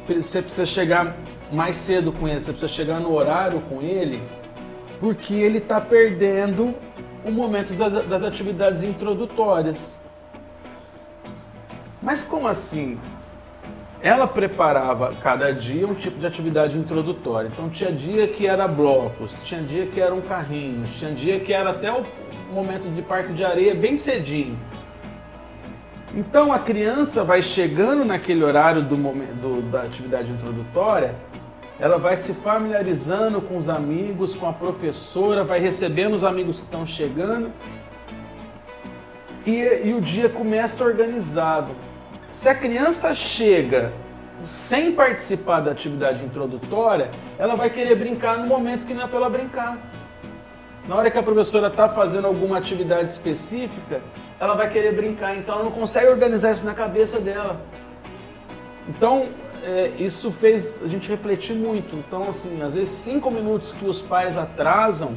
você 0.07 0.41
precisa 0.41 0.67
chegar 0.67 1.17
mais 1.53 1.77
cedo 1.77 2.13
com 2.13 2.27
ele, 2.27 2.41
você 2.41 2.53
precisa 2.53 2.73
chegar 2.73 3.01
no 3.01 3.13
horário 3.13 3.61
com 3.63 3.83
ele, 3.83 4.23
porque 4.99 5.35
ele 5.35 5.59
está 5.59 5.81
perdendo 5.81 6.75
o 7.25 7.31
momento 7.31 7.73
das, 7.75 8.07
das 8.07 8.23
atividades 8.23 8.83
introdutórias. 8.83 10.03
Mas 12.03 12.23
como 12.23 12.49
assim? 12.49 12.99
Ela 14.01 14.29
preparava 14.29 15.13
cada 15.21 15.53
dia 15.53 15.87
um 15.87 15.95
tipo 15.95 16.19
de 16.21 16.27
atividade 16.27 16.79
introdutória. 16.79 17.49
Então 17.49 17.69
tinha 17.69 17.91
dia 17.91 18.29
que 18.29 18.47
era 18.47 18.69
blocos, 18.69 19.43
tinha 19.43 19.61
dia 19.61 19.87
que 19.87 20.01
eram 20.01 20.21
carrinhos, 20.21 20.97
tinha 20.99 21.11
dia 21.11 21.41
que 21.41 21.53
era 21.53 21.71
até 21.71 21.93
o 21.93 22.05
momento 22.53 22.89
de 22.89 23.03
parque 23.03 23.33
de 23.33 23.45
areia 23.45 23.75
bem 23.75 23.99
cedinho. 23.99 24.57
Então 26.15 26.53
a 26.53 26.59
criança 26.59 27.23
vai 27.23 27.43
chegando 27.43 28.05
naquele 28.05 28.43
horário 28.43 28.83
do 28.83 28.97
momento, 28.97 29.35
do, 29.35 29.63
da 29.71 29.83
atividade 29.83 30.33
introdutória, 30.33 31.15
ela 31.79 31.99
vai 31.99 32.17
se 32.17 32.35
familiarizando 32.35 33.41
com 33.41 33.57
os 33.57 33.69
amigos, 33.69 34.35
com 34.35 34.49
a 34.49 34.53
professora, 34.53 35.45
vai 35.45 35.61
recebendo 35.61 36.15
os 36.15 36.25
amigos 36.25 36.59
que 36.59 36.65
estão 36.65 36.85
chegando 36.85 37.53
e, 39.47 39.87
e 39.87 39.95
o 39.95 40.01
dia 40.01 40.29
começa 40.29 40.85
organizado. 40.85 41.73
Se 42.31 42.49
a 42.49 42.55
criança 42.55 43.15
chega 43.15 43.93
sem 44.43 44.93
participar 44.93 45.61
da 45.61 45.71
atividade 45.73 46.25
introdutória, 46.25 47.11
ela 47.39 47.55
vai 47.55 47.71
querer 47.71 47.95
brincar 47.97 48.39
no 48.39 48.47
momento 48.47 48.87
que 48.87 48.95
não 48.95 49.05
é 49.05 49.07
para 49.07 49.17
ela 49.17 49.31
brincar. 49.31 49.79
Na 50.89 50.97
hora 50.97 51.11
que 51.11 51.19
a 51.19 51.23
professora 51.23 51.67
está 51.67 51.87
fazendo 51.87 52.27
alguma 52.27 52.57
atividade 52.57 53.11
específica, 53.11 54.01
ela 54.41 54.55
vai 54.55 54.71
querer 54.71 54.97
brincar, 54.97 55.37
então 55.37 55.57
ela 55.57 55.65
não 55.65 55.71
consegue 55.71 56.07
organizar 56.07 56.53
isso 56.53 56.65
na 56.65 56.73
cabeça 56.73 57.21
dela. 57.21 57.61
Então, 58.89 59.29
é, 59.63 59.93
isso 59.99 60.33
fez 60.33 60.83
a 60.83 60.89
gente 60.89 61.11
refletir 61.11 61.55
muito. 61.55 61.95
Então, 61.95 62.31
assim, 62.31 62.63
às 62.63 62.75
vezes 62.75 62.89
cinco 62.89 63.31
minutos 63.31 63.75
que 63.75 63.85
os 63.85 64.01
pais 64.01 64.39
atrasam 64.39 65.15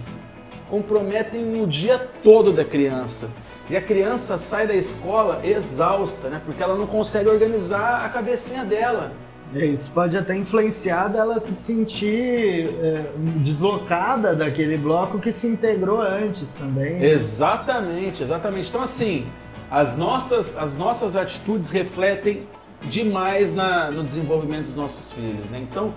comprometem 0.70 1.62
o 1.62 1.66
dia 1.66 2.10
todo 2.22 2.52
da 2.52 2.66
criança. 2.66 3.30
E 3.70 3.78
a 3.78 3.82
criança 3.82 4.38
sai 4.38 4.68
da 4.68 4.76
escola 4.76 5.40
exausta, 5.42 6.28
né? 6.28 6.42
Porque 6.44 6.62
ela 6.62 6.76
não 6.76 6.88
consegue 6.88 7.30
organizar 7.30 8.06
a 8.06 8.10
cabecinha 8.10 8.66
dela. 8.66 9.14
É, 9.54 9.66
isso 9.66 9.92
pode 9.92 10.18
até 10.18 10.36
influenciar 10.36 11.14
ela 11.16 11.40
se 11.40 11.54
sentir 11.54 12.70
é, 12.82 13.04
deslocada 13.38 14.34
daquele 14.34 14.78
bloco 14.78 15.20
que 15.20 15.32
se 15.32 15.48
integrou 15.48 16.02
antes 16.02 16.54
também. 16.56 17.04
Exatamente, 17.04 18.24
exatamente. 18.24 18.70
Então 18.70 18.82
assim, 18.82 19.26
as 19.70 19.98
nossas, 19.98 20.58
as 20.58 20.78
nossas 20.78 21.16
atitudes 21.16 21.70
refletem 21.70 22.48
demais 22.84 23.54
na, 23.54 23.92
no 23.92 24.04
desenvolvimento 24.04 24.66
dos 24.66 24.76
nossos 24.76 25.12
filhos, 25.12 25.46
né? 25.50 25.66
Então, 25.70 25.94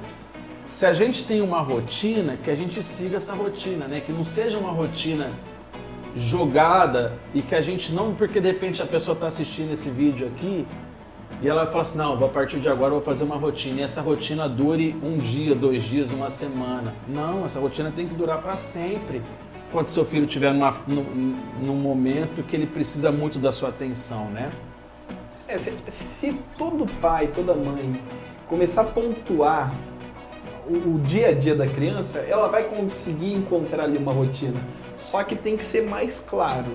se 0.66 0.84
a 0.86 0.92
gente 0.92 1.24
tem 1.24 1.40
uma 1.40 1.60
rotina, 1.60 2.36
que 2.42 2.50
a 2.50 2.54
gente 2.54 2.82
siga 2.82 3.16
essa 3.16 3.34
rotina, 3.34 3.86
né? 3.86 4.00
Que 4.00 4.12
não 4.12 4.24
seja 4.24 4.58
uma 4.58 4.70
rotina 4.70 5.30
jogada 6.16 7.12
e 7.34 7.42
que 7.42 7.54
a 7.54 7.60
gente 7.60 7.92
não, 7.92 8.14
porque 8.14 8.40
de 8.40 8.48
repente 8.48 8.82
a 8.82 8.86
pessoa 8.86 9.14
está 9.14 9.26
assistindo 9.26 9.72
esse 9.72 9.90
vídeo 9.90 10.28
aqui 10.28 10.66
e 11.42 11.48
ela 11.48 11.66
fala 11.66 11.82
assim, 11.82 11.98
não, 11.98 12.24
a 12.24 12.28
partir 12.28 12.58
de 12.60 12.68
agora 12.68 12.90
eu 12.90 12.96
vou 12.96 13.02
fazer 13.02 13.24
uma 13.24 13.36
rotina. 13.36 13.80
E 13.80 13.82
essa 13.82 14.00
rotina 14.00 14.48
dure 14.48 14.96
um 15.02 15.18
dia, 15.18 15.54
dois 15.54 15.82
dias, 15.82 16.10
uma 16.10 16.30
semana. 16.30 16.94
Não, 17.08 17.44
essa 17.44 17.60
rotina 17.60 17.92
tem 17.94 18.08
que 18.08 18.14
durar 18.14 18.40
para 18.40 18.56
sempre. 18.56 19.22
Quando 19.70 19.88
seu 19.88 20.04
filho 20.04 20.24
estiver 20.24 20.54
num, 20.54 21.36
num 21.60 21.74
momento 21.74 22.42
que 22.44 22.54
ele 22.54 22.66
precisa 22.66 23.10
muito 23.10 23.38
da 23.38 23.50
sua 23.50 23.70
atenção, 23.70 24.26
né? 24.26 24.52
É, 25.48 25.58
se, 25.58 25.74
se 25.88 26.40
todo 26.56 26.86
pai, 27.00 27.28
toda 27.34 27.54
mãe 27.54 28.00
começar 28.46 28.82
a 28.82 28.84
pontuar 28.84 29.74
o, 30.66 30.94
o 30.94 31.00
dia 31.00 31.28
a 31.28 31.32
dia 31.32 31.54
da 31.54 31.66
criança, 31.66 32.20
ela 32.20 32.48
vai 32.48 32.64
conseguir 32.64 33.34
encontrar 33.34 33.84
ali 33.84 33.98
uma 33.98 34.12
rotina. 34.12 34.60
Só 34.96 35.22
que 35.24 35.34
tem 35.34 35.56
que 35.56 35.64
ser 35.64 35.82
mais 35.88 36.20
claro. 36.20 36.70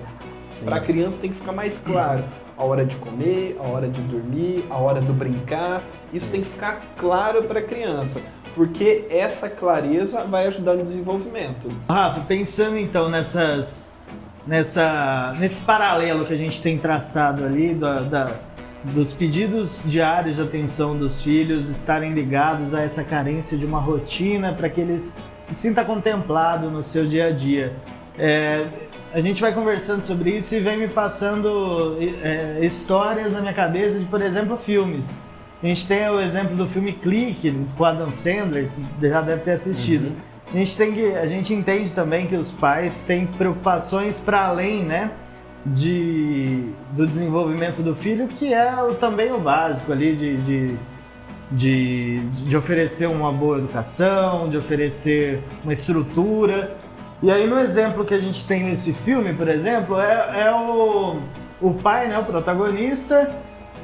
Para 0.64 0.76
a 0.76 0.80
criança 0.80 1.20
tem 1.20 1.30
que 1.30 1.36
ficar 1.36 1.52
mais 1.52 1.78
claro 1.78 2.22
a 2.60 2.62
hora 2.62 2.84
de 2.84 2.96
comer, 2.96 3.56
a 3.58 3.66
hora 3.66 3.88
de 3.88 4.02
dormir, 4.02 4.66
a 4.68 4.76
hora 4.76 5.00
do 5.00 5.14
brincar. 5.14 5.82
Isso 6.12 6.30
tem 6.30 6.42
que 6.42 6.50
ficar 6.50 6.82
claro 6.98 7.44
para 7.44 7.60
a 7.60 7.62
criança, 7.62 8.20
porque 8.54 9.06
essa 9.08 9.48
clareza 9.48 10.24
vai 10.24 10.46
ajudar 10.46 10.74
no 10.74 10.82
desenvolvimento. 10.82 11.70
Rafa, 11.88 12.20
pensando 12.20 12.76
então 12.76 13.08
nessas, 13.08 13.94
nessa, 14.46 15.34
nesse 15.38 15.64
paralelo 15.64 16.26
que 16.26 16.34
a 16.34 16.36
gente 16.36 16.60
tem 16.60 16.76
traçado 16.76 17.44
ali 17.44 17.74
da, 17.74 18.00
da 18.00 18.30
dos 18.84 19.12
pedidos 19.12 19.84
diários 19.86 20.36
de 20.36 20.42
atenção 20.42 20.96
dos 20.96 21.22
filhos 21.22 21.68
estarem 21.68 22.14
ligados 22.14 22.74
a 22.74 22.80
essa 22.82 23.04
carência 23.04 23.56
de 23.56 23.66
uma 23.66 23.78
rotina 23.78 24.54
para 24.54 24.70
que 24.70 24.80
eles 24.80 25.14
se 25.42 25.54
sinta 25.54 25.84
contemplado 25.84 26.70
no 26.70 26.82
seu 26.82 27.06
dia 27.06 27.26
a 27.26 27.30
dia. 27.30 27.74
É, 28.18 28.66
a 29.12 29.20
gente 29.20 29.40
vai 29.40 29.52
conversando 29.52 30.04
sobre 30.04 30.36
isso 30.36 30.54
e 30.54 30.60
vem 30.60 30.78
me 30.78 30.88
passando 30.88 31.96
é, 32.22 32.58
histórias 32.62 33.32
na 33.32 33.40
minha 33.40 33.52
cabeça 33.52 33.98
de, 33.98 34.04
por 34.04 34.22
exemplo, 34.22 34.56
filmes. 34.56 35.18
A 35.62 35.66
gente 35.66 35.86
tem 35.86 36.08
o 36.08 36.20
exemplo 36.20 36.56
do 36.56 36.66
filme 36.66 36.92
Clique, 36.92 37.54
com 37.76 37.84
Adam 37.84 38.10
Sandler, 38.10 38.70
que 38.98 39.08
já 39.08 39.20
deve 39.20 39.42
ter 39.42 39.52
assistido. 39.52 40.06
Uhum. 40.06 40.16
A 40.54 40.56
gente 40.56 40.76
tem 40.76 40.92
que, 40.92 41.14
a 41.14 41.26
gente 41.26 41.52
entende 41.52 41.92
também 41.92 42.26
que 42.26 42.34
os 42.34 42.50
pais 42.50 43.04
têm 43.04 43.26
preocupações 43.26 44.20
para 44.20 44.46
além, 44.46 44.84
né, 44.84 45.10
de, 45.66 46.64
do 46.92 47.06
desenvolvimento 47.06 47.82
do 47.82 47.94
filho, 47.94 48.26
que 48.26 48.54
é 48.54 48.72
também 48.98 49.30
o 49.32 49.38
básico 49.38 49.92
ali 49.92 50.16
de, 50.16 50.36
de, 50.38 50.76
de, 51.50 52.20
de 52.28 52.56
oferecer 52.56 53.06
uma 53.06 53.30
boa 53.30 53.58
educação, 53.58 54.48
de 54.48 54.56
oferecer 54.56 55.42
uma 55.62 55.72
estrutura. 55.72 56.76
E 57.22 57.30
aí 57.30 57.46
no 57.46 57.58
exemplo 57.58 58.04
que 58.04 58.14
a 58.14 58.18
gente 58.18 58.46
tem 58.46 58.64
nesse 58.64 58.94
filme, 58.94 59.34
por 59.34 59.46
exemplo, 59.48 60.00
é, 60.00 60.46
é 60.46 60.52
o, 60.52 61.20
o 61.60 61.74
pai, 61.74 62.08
né, 62.08 62.18
o 62.18 62.24
protagonista, 62.24 63.34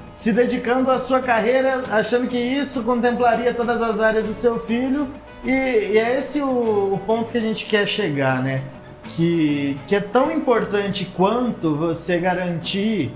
se 0.09 0.33
dedicando 0.33 0.91
à 0.91 0.99
sua 0.99 1.21
carreira, 1.21 1.85
achando 1.91 2.27
que 2.27 2.39
isso 2.39 2.83
contemplaria 2.83 3.53
todas 3.53 3.83
as 3.83 4.01
áreas 4.01 4.27
do 4.27 4.33
seu 4.33 4.59
filho. 4.59 5.09
E, 5.45 5.51
e 5.51 5.99
é 5.99 6.19
esse 6.19 6.41
o, 6.41 6.95
o, 6.95 7.01
ponto 7.07 7.31
que 7.31 7.37
a 7.37 7.41
gente 7.41 7.67
quer 7.67 7.87
chegar, 7.87 8.43
né? 8.43 8.63
Que, 9.09 9.79
que 9.87 9.95
é 9.95 10.01
tão 10.01 10.33
importante 10.33 11.05
quanto 11.15 11.77
você 11.77 12.19
garantir 12.19 13.13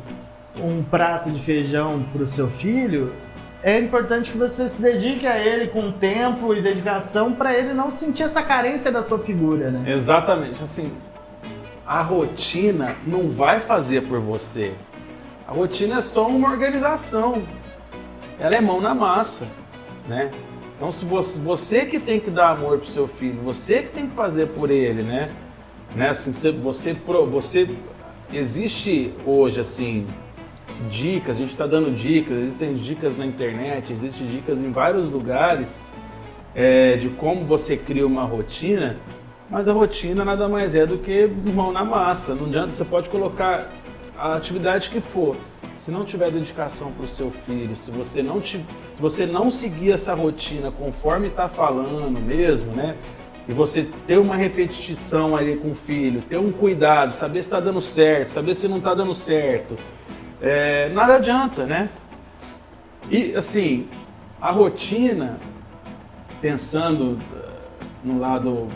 um 0.63 0.83
prato 0.83 1.31
de 1.31 1.41
feijão 1.41 2.05
para 2.13 2.23
o 2.23 2.27
seu 2.27 2.49
filho, 2.49 3.13
é 3.63 3.79
importante 3.79 4.31
que 4.31 4.39
você 4.39 4.69
se 4.69 4.81
dedique 4.81 5.27
a 5.27 5.39
ele 5.39 5.69
com 5.69 5.93
tempo 5.93 6.55
e 6.55 6.63
dedicação 6.63 7.33
para 7.33 7.57
ele 7.57 7.75
não 7.75 7.91
sentir 7.91 8.23
essa 8.23 8.43
carência 8.43 8.91
da 8.91 9.03
sua 9.03 9.19
figura, 9.19 9.71
né? 9.71 9.93
Exatamente. 9.93 10.63
Assim, 10.63 10.93
a 11.87 12.01
rotina 12.01 12.95
não 13.07 13.31
vai 13.31 13.61
fazer 13.61 14.03
por 14.03 14.19
você. 14.21 14.73
A 15.47 15.53
rotina 15.53 15.99
é 15.99 16.03
só 16.03 16.27
uma 16.27 16.51
organização. 16.51 17.43
Ela 18.39 18.57
é 18.57 18.61
mão 18.61 18.81
na 18.81 18.95
massa, 18.95 19.47
né? 20.09 20.31
Então, 20.77 20.91
se 20.91 21.05
você, 21.05 21.39
você 21.41 21.85
que 21.85 22.01
tem 22.01 22.19
que 22.19 22.31
dar 22.31 22.53
amor 22.53 22.79
pro 22.79 22.89
seu 22.89 23.07
filho, 23.07 23.43
você 23.43 23.83
que 23.83 23.91
tem 23.91 24.07
que 24.07 24.17
fazer 24.17 24.47
por 24.49 24.71
ele, 24.71 25.03
né? 25.03 25.31
né? 25.95 26.09
Assim, 26.09 26.33
você, 26.53 26.93
você 26.93 27.69
existe 28.33 29.13
hoje 29.27 29.61
assim 29.61 30.07
dicas, 30.89 31.37
a 31.37 31.41
gente 31.41 31.53
está 31.53 31.67
dando 31.67 31.95
dicas, 31.95 32.39
existem 32.39 32.75
dicas 32.75 33.17
na 33.17 33.27
internet, 33.27 33.93
existem 33.93 34.27
dicas 34.27 34.63
em 34.63 34.71
vários 34.71 35.11
lugares 35.11 35.85
é, 36.55 36.97
de 36.97 37.09
como 37.11 37.45
você 37.45 37.77
cria 37.77 38.07
uma 38.07 38.25
rotina, 38.25 38.97
mas 39.49 39.69
a 39.69 39.73
rotina 39.73 40.25
nada 40.25 40.49
mais 40.49 40.75
é 40.75 40.87
do 40.87 40.99
que 40.99 41.27
mão 41.27 41.73
na 41.73 41.85
massa. 41.85 42.35
Não 42.35 42.47
adianta, 42.47 42.73
você 42.73 42.85
pode 42.85 43.11
colocar 43.11 43.71
a 44.17 44.35
atividade 44.37 44.91
que 44.91 45.01
for. 45.01 45.37
Se 45.75 45.91
não 45.91 46.05
tiver 46.05 46.31
dedicação 46.31 46.93
para 46.93 47.05
o 47.05 47.09
seu 47.09 47.31
filho, 47.31 47.75
se 47.75 47.91
você 47.91 48.23
não 48.23 48.41
te, 48.41 48.65
se 48.93 49.01
você 49.01 49.25
não 49.25 49.51
seguir 49.51 49.93
essa 49.93 50.15
rotina 50.15 50.71
conforme 50.71 51.29
está 51.29 51.49
falando 51.49 52.21
mesmo, 52.21 52.73
né? 52.73 52.97
E 53.49 53.53
você 53.53 53.89
ter 54.07 54.19
uma 54.19 54.37
repetição 54.37 55.35
ali 55.35 55.57
com 55.57 55.71
o 55.71 55.75
filho, 55.75 56.21
ter 56.21 56.37
um 56.37 56.53
cuidado, 56.53 57.13
saber 57.13 57.43
se 57.43 57.49
está 57.49 57.59
dando 57.59 57.81
certo, 57.81 58.29
saber 58.29 58.55
se 58.55 58.69
não 58.69 58.77
está 58.77 58.95
dando 58.95 59.15
certo, 59.15 59.77
é, 60.41 60.89
nada 60.91 61.17
adianta, 61.17 61.67
né? 61.67 61.89
E 63.11 63.35
assim, 63.35 63.89
a 64.41 64.51
rotina, 64.51 65.37
pensando 66.41 67.13
uh, 67.13 67.19
no 68.03 68.19
lado. 68.19 68.67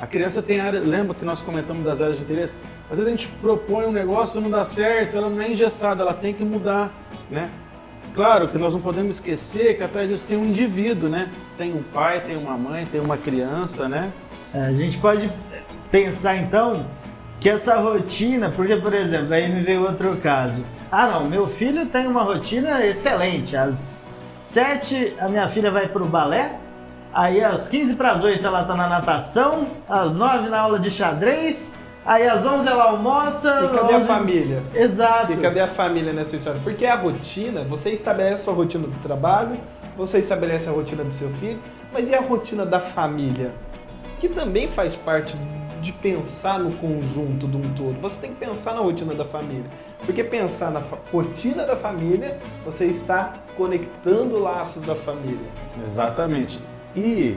A 0.00 0.06
criança 0.06 0.42
tem 0.42 0.60
área. 0.60 0.80
Lembra 0.80 1.14
que 1.14 1.24
nós 1.24 1.42
comentamos 1.42 1.84
das 1.84 2.00
áreas 2.00 2.18
de 2.18 2.24
interesse? 2.24 2.56
Às 2.90 2.98
vezes 2.98 3.06
a 3.06 3.16
gente 3.16 3.28
propõe 3.40 3.86
um 3.86 3.92
negócio, 3.92 4.40
não 4.40 4.50
dá 4.50 4.64
certo, 4.64 5.16
ela 5.16 5.30
não 5.30 5.40
é 5.40 5.50
engessada, 5.50 6.02
ela 6.02 6.12
tem 6.12 6.34
que 6.34 6.44
mudar, 6.44 6.92
né? 7.30 7.48
Claro 8.14 8.48
que 8.48 8.58
nós 8.58 8.74
não 8.74 8.80
podemos 8.80 9.14
esquecer 9.14 9.78
que 9.78 9.82
atrás 9.82 10.10
disso 10.10 10.28
tem 10.28 10.36
um 10.36 10.44
indivíduo, 10.44 11.08
né? 11.08 11.30
Tem 11.56 11.72
um 11.72 11.82
pai, 11.82 12.20
tem 12.20 12.36
uma 12.36 12.58
mãe, 12.58 12.84
tem 12.84 13.00
uma 13.00 13.16
criança, 13.16 13.88
né? 13.88 14.12
É, 14.52 14.66
a 14.66 14.72
gente 14.72 14.98
pode 14.98 15.32
pensar 15.90 16.36
então 16.36 16.84
que 17.40 17.48
essa 17.48 17.76
rotina, 17.76 18.50
porque 18.50 18.76
por 18.76 18.92
exemplo, 18.92 19.32
aí 19.32 19.50
me 19.50 19.62
veio 19.62 19.82
outro 19.82 20.16
caso. 20.18 20.62
Ah, 20.92 21.06
não, 21.06 21.24
meu 21.24 21.46
filho 21.46 21.86
tem 21.86 22.06
uma 22.06 22.22
rotina 22.22 22.84
excelente. 22.84 23.56
Às 23.56 24.06
7 24.36 25.16
a 25.18 25.26
minha 25.26 25.48
filha 25.48 25.70
vai 25.70 25.88
pro 25.88 26.04
balé. 26.04 26.58
Aí 27.14 27.42
às 27.42 27.70
15 27.70 27.96
para 27.96 28.10
as 28.10 28.22
8 28.22 28.46
ela 28.46 28.62
tá 28.64 28.74
na 28.74 28.88
natação, 28.90 29.68
às 29.88 30.14
9 30.16 30.50
na 30.50 30.60
aula 30.60 30.78
de 30.78 30.90
xadrez, 30.90 31.78
aí 32.04 32.26
às 32.26 32.44
11 32.44 32.68
ela 32.68 32.90
almoça. 32.90 33.70
E 33.72 33.74
cadê 33.74 33.94
11... 33.94 33.96
a 33.96 34.00
família? 34.00 34.62
Exato. 34.74 35.32
E 35.32 35.36
cadê 35.38 35.60
a 35.60 35.66
família 35.66 36.12
nessa 36.12 36.36
história? 36.36 36.60
Porque 36.62 36.84
a 36.84 36.94
rotina, 36.94 37.64
você 37.64 37.90
estabelece 37.90 38.42
a 38.42 38.44
sua 38.44 38.54
rotina 38.54 38.86
do 38.86 38.96
trabalho, 39.02 39.58
você 39.96 40.18
estabelece 40.18 40.68
a 40.68 40.72
rotina 40.72 41.04
do 41.04 41.12
seu 41.12 41.30
filho, 41.34 41.58
mas 41.90 42.10
e 42.10 42.14
a 42.14 42.20
rotina 42.20 42.66
da 42.66 42.80
família? 42.80 43.50
Que 44.20 44.28
também 44.28 44.68
faz 44.68 44.94
parte 44.94 45.34
de 45.82 45.92
pensar 45.92 46.60
no 46.60 46.72
conjunto 46.76 47.48
de 47.48 47.56
um 47.56 47.74
todo. 47.74 48.00
Você 48.00 48.20
tem 48.20 48.30
que 48.30 48.38
pensar 48.38 48.72
na 48.72 48.80
rotina 48.80 49.14
da 49.14 49.24
família. 49.24 49.68
Porque 50.06 50.22
pensar 50.22 50.70
na 50.70 50.80
rotina 51.12 51.66
da 51.66 51.76
família, 51.76 52.38
você 52.64 52.86
está 52.86 53.34
conectando 53.56 54.38
laços 54.38 54.84
da 54.84 54.94
família. 54.94 55.48
Exatamente. 55.82 56.60
E 56.94 57.36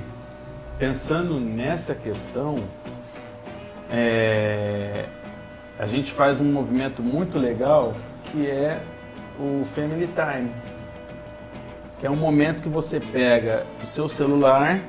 pensando 0.78 1.40
nessa 1.40 1.96
questão, 1.96 2.64
é, 3.90 5.06
a 5.80 5.88
gente 5.88 6.12
faz 6.12 6.40
um 6.40 6.52
movimento 6.52 7.02
muito 7.02 7.40
legal 7.40 7.94
que 8.32 8.48
é 8.48 8.82
o 9.40 9.66
Family 9.66 10.08
Time. 10.08 10.52
Que 12.00 12.06
é 12.06 12.12
um 12.12 12.16
momento 12.16 12.62
que 12.62 12.70
você 12.70 13.00
pega 13.00 13.66
o 13.82 13.86
seu 13.86 14.08
celular, 14.08 14.80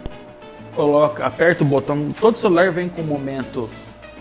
coloca, 0.76 1.26
aperta 1.26 1.64
o 1.64 1.66
botão, 1.66 2.10
todo 2.20 2.36
celular 2.36 2.70
vem 2.70 2.88
com 2.88 3.00
o 3.00 3.04
momento 3.04 3.68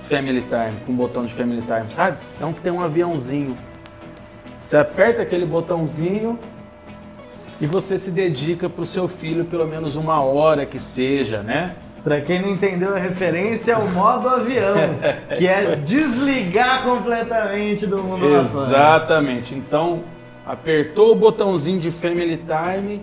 Family 0.02 0.42
Time, 0.42 0.80
com 0.86 0.94
o 0.94 0.96
botão 0.96 1.26
de 1.26 1.34
Family 1.34 1.62
Time, 1.62 1.94
sabe? 1.94 2.18
Então 2.36 2.54
que 2.54 2.62
tem 2.62 2.72
um 2.72 2.82
aviãozinho. 2.82 3.56
Você 4.62 4.78
aperta 4.78 5.22
aquele 5.22 5.46
botãozinho, 5.46 6.40
e 7.60 7.66
você 7.66 7.98
se 7.98 8.12
dedica 8.12 8.70
para 8.70 8.82
o 8.82 8.86
seu 8.86 9.08
filho 9.08 9.46
pelo 9.46 9.66
menos 9.66 9.96
uma 9.96 10.22
hora 10.22 10.66
que 10.66 10.80
seja, 10.80 11.42
né? 11.42 11.76
Para 12.04 12.22
quem 12.22 12.42
não 12.42 12.50
entendeu 12.50 12.96
a 12.96 13.00
referência, 13.00 13.72
é 13.72 13.78
o 13.78 13.90
modo 13.90 14.30
avião, 14.30 14.76
que 15.36 15.48
é 15.48 15.76
desligar 15.76 16.84
completamente 16.84 17.88
do 17.88 18.04
mundo. 18.04 18.28
Exatamente. 18.28 19.56
Então, 19.56 20.04
apertou 20.46 21.14
o 21.14 21.16
botãozinho 21.16 21.80
de 21.80 21.90
Family 21.90 22.38
Time, 22.38 23.02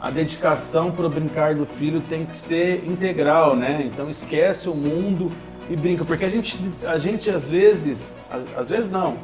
a 0.00 0.10
dedicação 0.10 0.90
para 0.90 1.06
o 1.06 1.10
brincar 1.10 1.54
do 1.54 1.66
filho 1.66 2.00
tem 2.00 2.26
que 2.26 2.34
ser 2.34 2.84
integral, 2.86 3.56
né? 3.56 3.82
Então 3.90 4.08
esquece 4.08 4.68
o 4.68 4.74
mundo 4.74 5.32
e 5.68 5.76
brinca, 5.76 6.04
porque 6.04 6.24
a 6.24 6.30
gente, 6.30 6.58
a 6.86 6.98
gente 6.98 7.30
às 7.30 7.50
vezes, 7.50 8.16
às 8.56 8.68
vezes 8.68 8.90
não, 8.90 9.18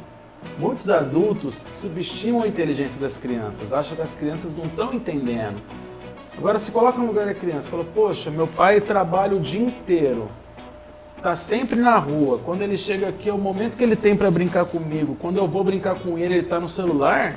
Muitos 0.57 0.89
adultos 0.89 1.55
subestimam 1.81 2.43
a 2.43 2.47
inteligência 2.47 2.99
das 2.99 3.17
crianças, 3.17 3.73
acham 3.73 3.95
que 3.95 4.01
as 4.01 4.13
crianças 4.13 4.55
não 4.55 4.65
estão 4.65 4.93
entendendo. 4.93 5.55
Agora 6.37 6.59
se 6.59 6.71
coloca 6.71 6.97
no 6.97 7.07
lugar 7.07 7.25
da 7.25 7.33
criança, 7.33 7.69
fala: 7.69 7.83
"Poxa, 7.83 8.29
meu 8.29 8.47
pai 8.47 8.79
trabalha 8.79 9.35
o 9.35 9.39
dia 9.39 9.61
inteiro. 9.61 10.29
Tá 11.21 11.35
sempre 11.35 11.79
na 11.79 11.97
rua. 11.97 12.39
Quando 12.39 12.61
ele 12.61 12.75
chega 12.75 13.07
aqui 13.07 13.29
é 13.29 13.33
o 13.33 13.37
momento 13.37 13.77
que 13.77 13.83
ele 13.83 13.95
tem 13.95 14.15
para 14.15 14.29
brincar 14.29 14.65
comigo. 14.65 15.15
Quando 15.19 15.37
eu 15.37 15.47
vou 15.47 15.63
brincar 15.63 15.95
com 15.95 16.17
ele, 16.17 16.35
ele 16.35 16.43
está 16.43 16.59
no 16.59 16.67
celular. 16.67 17.33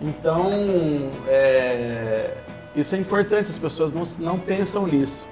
Então, 0.00 0.50
é, 1.26 2.34
isso 2.74 2.94
é 2.94 2.98
importante. 2.98 3.50
As 3.50 3.58
pessoas 3.58 3.92
não, 3.92 4.02
não 4.20 4.38
pensam 4.38 4.86
nisso, 4.86 5.26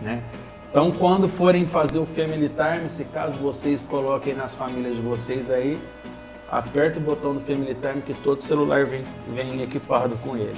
né? 0.00 0.22
Então, 0.70 0.92
quando 0.92 1.28
forem 1.28 1.66
fazer 1.66 1.98
o 1.98 2.06
Family 2.06 2.48
Time, 2.48 2.88
se 2.88 3.04
caso 3.06 3.38
vocês 3.40 3.82
coloquem 3.82 4.34
nas 4.34 4.54
famílias 4.54 4.94
de 4.94 5.02
vocês 5.02 5.50
aí, 5.50 5.80
aperta 6.48 7.00
o 7.00 7.02
botão 7.02 7.34
do 7.34 7.40
Family 7.40 7.74
Time 7.74 8.00
que 8.02 8.14
todo 8.14 8.40
celular 8.40 8.86
vem, 8.86 9.02
vem 9.34 9.62
equipado 9.62 10.14
com 10.18 10.36
ele. 10.36 10.56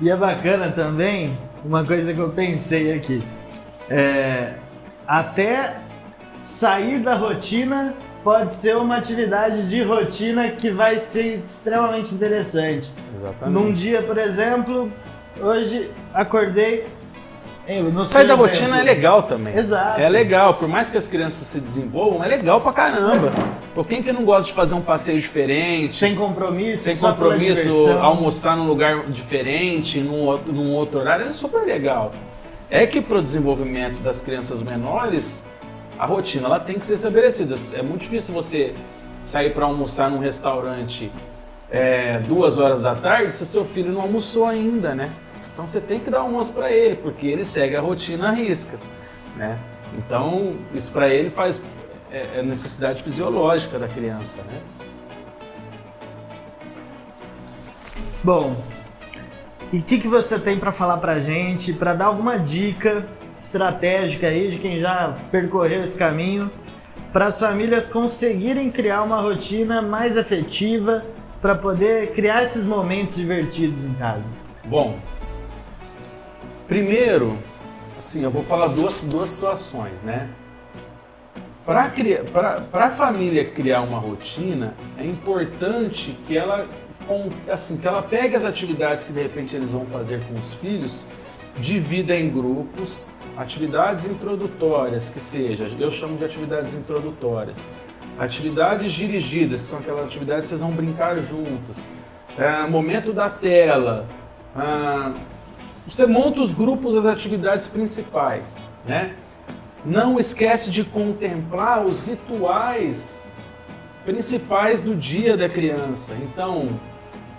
E 0.00 0.10
é 0.10 0.16
bacana 0.16 0.68
também, 0.72 1.38
uma 1.64 1.84
coisa 1.84 2.12
que 2.12 2.18
eu 2.18 2.30
pensei 2.30 2.92
aqui, 2.92 3.22
é, 3.88 4.54
até 5.06 5.76
sair 6.40 6.98
da 6.98 7.14
rotina 7.14 7.94
pode 8.22 8.54
ser 8.54 8.76
uma 8.76 8.96
atividade 8.96 9.68
de 9.68 9.82
rotina 9.82 10.48
que 10.50 10.70
vai 10.70 10.98
ser 10.98 11.36
extremamente 11.36 12.14
interessante. 12.14 12.92
Exatamente. 13.14 13.54
Num 13.54 13.72
dia, 13.72 14.02
por 14.02 14.18
exemplo, 14.18 14.90
hoje 15.40 15.90
acordei, 16.12 16.86
Sair 18.06 18.26
da 18.26 18.34
rotina 18.34 18.80
é 18.80 18.82
legal 18.82 19.22
também. 19.22 19.56
Exato. 19.56 20.00
É 20.00 20.08
legal, 20.08 20.52
por 20.52 20.68
mais 20.68 20.90
que 20.90 20.96
as 20.96 21.06
crianças 21.06 21.46
se 21.46 21.60
desenvolvam, 21.60 22.24
é 22.24 22.26
legal 22.26 22.60
pra 22.60 22.72
caramba. 22.72 23.32
Por 23.72 23.86
quem 23.86 24.02
que 24.02 24.12
não 24.12 24.24
gosta 24.24 24.48
de 24.48 24.52
fazer 24.52 24.74
um 24.74 24.80
passeio 24.80 25.20
diferente? 25.20 25.92
Sem 25.92 26.16
compromisso, 26.16 26.82
sem 26.82 26.96
compromisso, 26.96 27.92
almoçar 28.00 28.56
num 28.56 28.66
lugar 28.66 29.04
diferente, 29.06 30.00
num, 30.00 30.36
num 30.38 30.72
outro 30.72 30.98
horário, 30.98 31.28
é 31.28 31.32
super 31.32 31.62
legal. 31.62 32.10
É 32.68 32.84
que 32.84 33.00
para 33.00 33.18
o 33.18 33.22
desenvolvimento 33.22 34.00
das 34.00 34.20
crianças 34.20 34.60
menores, 34.60 35.46
a 36.02 36.06
rotina 36.06 36.46
ela 36.46 36.58
tem 36.58 36.80
que 36.80 36.84
ser 36.84 36.94
estabelecida. 36.94 37.56
É 37.72 37.80
muito 37.80 38.00
difícil 38.00 38.34
você 38.34 38.74
sair 39.22 39.54
para 39.54 39.66
almoçar 39.66 40.10
num 40.10 40.18
restaurante 40.18 41.12
é, 41.70 42.18
duas 42.18 42.58
horas 42.58 42.82
da 42.82 42.92
tarde 42.92 43.32
se 43.32 43.46
seu 43.46 43.64
filho 43.64 43.92
não 43.92 44.00
almoçou 44.00 44.46
ainda, 44.46 44.96
né? 44.96 45.12
Então 45.52 45.64
você 45.64 45.80
tem 45.80 46.00
que 46.00 46.10
dar 46.10 46.18
almoço 46.18 46.52
para 46.52 46.72
ele, 46.72 46.96
porque 46.96 47.28
ele 47.28 47.44
segue 47.44 47.76
a 47.76 47.80
rotina 47.80 48.30
à 48.30 48.32
risca, 48.32 48.80
né? 49.36 49.56
Então 49.96 50.56
isso 50.74 50.90
para 50.90 51.08
ele 51.08 51.30
faz 51.30 51.62
é, 52.10 52.40
é, 52.40 52.42
necessidade 52.42 53.04
fisiológica 53.04 53.78
da 53.78 53.86
criança, 53.86 54.42
né? 54.42 54.60
Bom, 58.24 58.56
e 59.72 59.78
o 59.78 59.82
que, 59.82 59.98
que 59.98 60.08
você 60.08 60.36
tem 60.36 60.58
para 60.58 60.72
falar 60.72 60.96
para 60.96 61.20
gente, 61.20 61.72
para 61.72 61.94
dar 61.94 62.06
alguma 62.06 62.40
dica 62.40 63.06
estratégica 63.44 64.28
aí 64.28 64.50
de 64.50 64.58
quem 64.58 64.78
já 64.78 65.14
percorreu 65.30 65.84
esse 65.84 65.98
caminho, 65.98 66.50
para 67.12 67.26
as 67.26 67.38
famílias 67.38 67.88
conseguirem 67.88 68.70
criar 68.70 69.02
uma 69.02 69.20
rotina 69.20 69.82
mais 69.82 70.16
efetiva 70.16 71.04
para 71.42 71.54
poder 71.54 72.12
criar 72.12 72.44
esses 72.44 72.64
momentos 72.64 73.16
divertidos 73.16 73.84
em 73.84 73.92
casa? 73.94 74.24
Bom, 74.64 74.98
Primeiro, 76.72 77.38
assim, 77.98 78.22
eu 78.22 78.30
vou 78.30 78.42
falar 78.42 78.68
duas, 78.68 79.02
duas 79.02 79.28
situações, 79.28 80.00
né? 80.00 80.30
Para 81.66 81.90
a 82.86 82.90
família 82.90 83.44
criar 83.44 83.82
uma 83.82 83.98
rotina, 83.98 84.74
é 84.96 85.04
importante 85.04 86.16
que 86.26 86.34
ela, 86.34 86.66
assim, 87.46 87.76
que 87.76 87.86
ela 87.86 88.02
pegue 88.02 88.34
as 88.34 88.46
atividades 88.46 89.04
que 89.04 89.12
de 89.12 89.20
repente 89.20 89.54
eles 89.54 89.70
vão 89.70 89.82
fazer 89.82 90.22
com 90.26 90.34
os 90.40 90.54
filhos, 90.54 91.06
divida 91.58 92.16
em 92.16 92.30
grupos, 92.30 93.06
atividades 93.36 94.06
introdutórias, 94.06 95.10
que 95.10 95.20
seja, 95.20 95.66
eu 95.78 95.90
chamo 95.90 96.16
de 96.16 96.24
atividades 96.24 96.74
introdutórias. 96.74 97.72
Atividades 98.18 98.92
dirigidas, 98.92 99.62
que 99.62 99.66
são 99.66 99.78
aquelas 99.78 100.06
atividades 100.06 100.44
que 100.44 100.48
vocês 100.50 100.60
vão 100.60 100.70
brincar 100.70 101.16
juntos. 101.22 101.78
É, 102.36 102.66
momento 102.66 103.12
da 103.12 103.28
tela, 103.28 104.06
ah, 104.54 105.12
você 105.86 106.06
monta 106.06 106.40
os 106.40 106.52
grupos 106.52 106.94
das 106.94 107.06
atividades 107.06 107.66
principais, 107.66 108.66
né? 108.86 109.14
Não 109.84 110.18
esquece 110.18 110.70
de 110.70 110.84
contemplar 110.84 111.84
os 111.84 112.00
rituais 112.02 113.26
principais 114.04 114.82
do 114.82 114.94
dia 114.94 115.36
da 115.36 115.48
criança. 115.48 116.14
Então, 116.22 116.68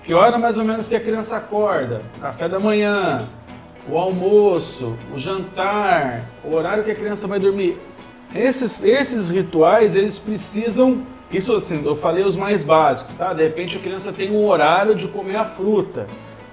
que 0.04 0.14
hora 0.14 0.38
mais 0.38 0.58
ou 0.58 0.66
menos 0.66 0.88
que 0.88 0.96
a 0.96 1.00
criança 1.00 1.38
acorda? 1.38 2.02
Café 2.20 2.50
da 2.50 2.60
manhã, 2.60 3.26
o 3.88 3.98
almoço, 3.98 4.98
o 5.14 5.18
jantar, 5.18 6.24
o 6.44 6.54
horário 6.54 6.84
que 6.84 6.92
a 6.92 6.96
criança 6.96 7.28
vai 7.28 7.40
dormir. 7.40 7.78
Esses, 8.34 8.84
esses 8.84 9.30
rituais, 9.30 9.96
eles 9.96 10.18
precisam. 10.18 11.02
Isso 11.32 11.54
assim, 11.56 11.84
eu 11.84 11.96
falei 11.96 12.24
os 12.24 12.36
mais 12.36 12.64
básicos, 12.64 13.16
tá? 13.16 13.34
De 13.34 13.44
repente 13.44 13.78
a 13.78 13.80
criança 13.80 14.14
tem 14.14 14.32
um 14.32 14.46
horário 14.46 14.96
de 14.96 15.08
comer 15.08 15.36
a 15.36 15.46
fruta. 15.46 16.08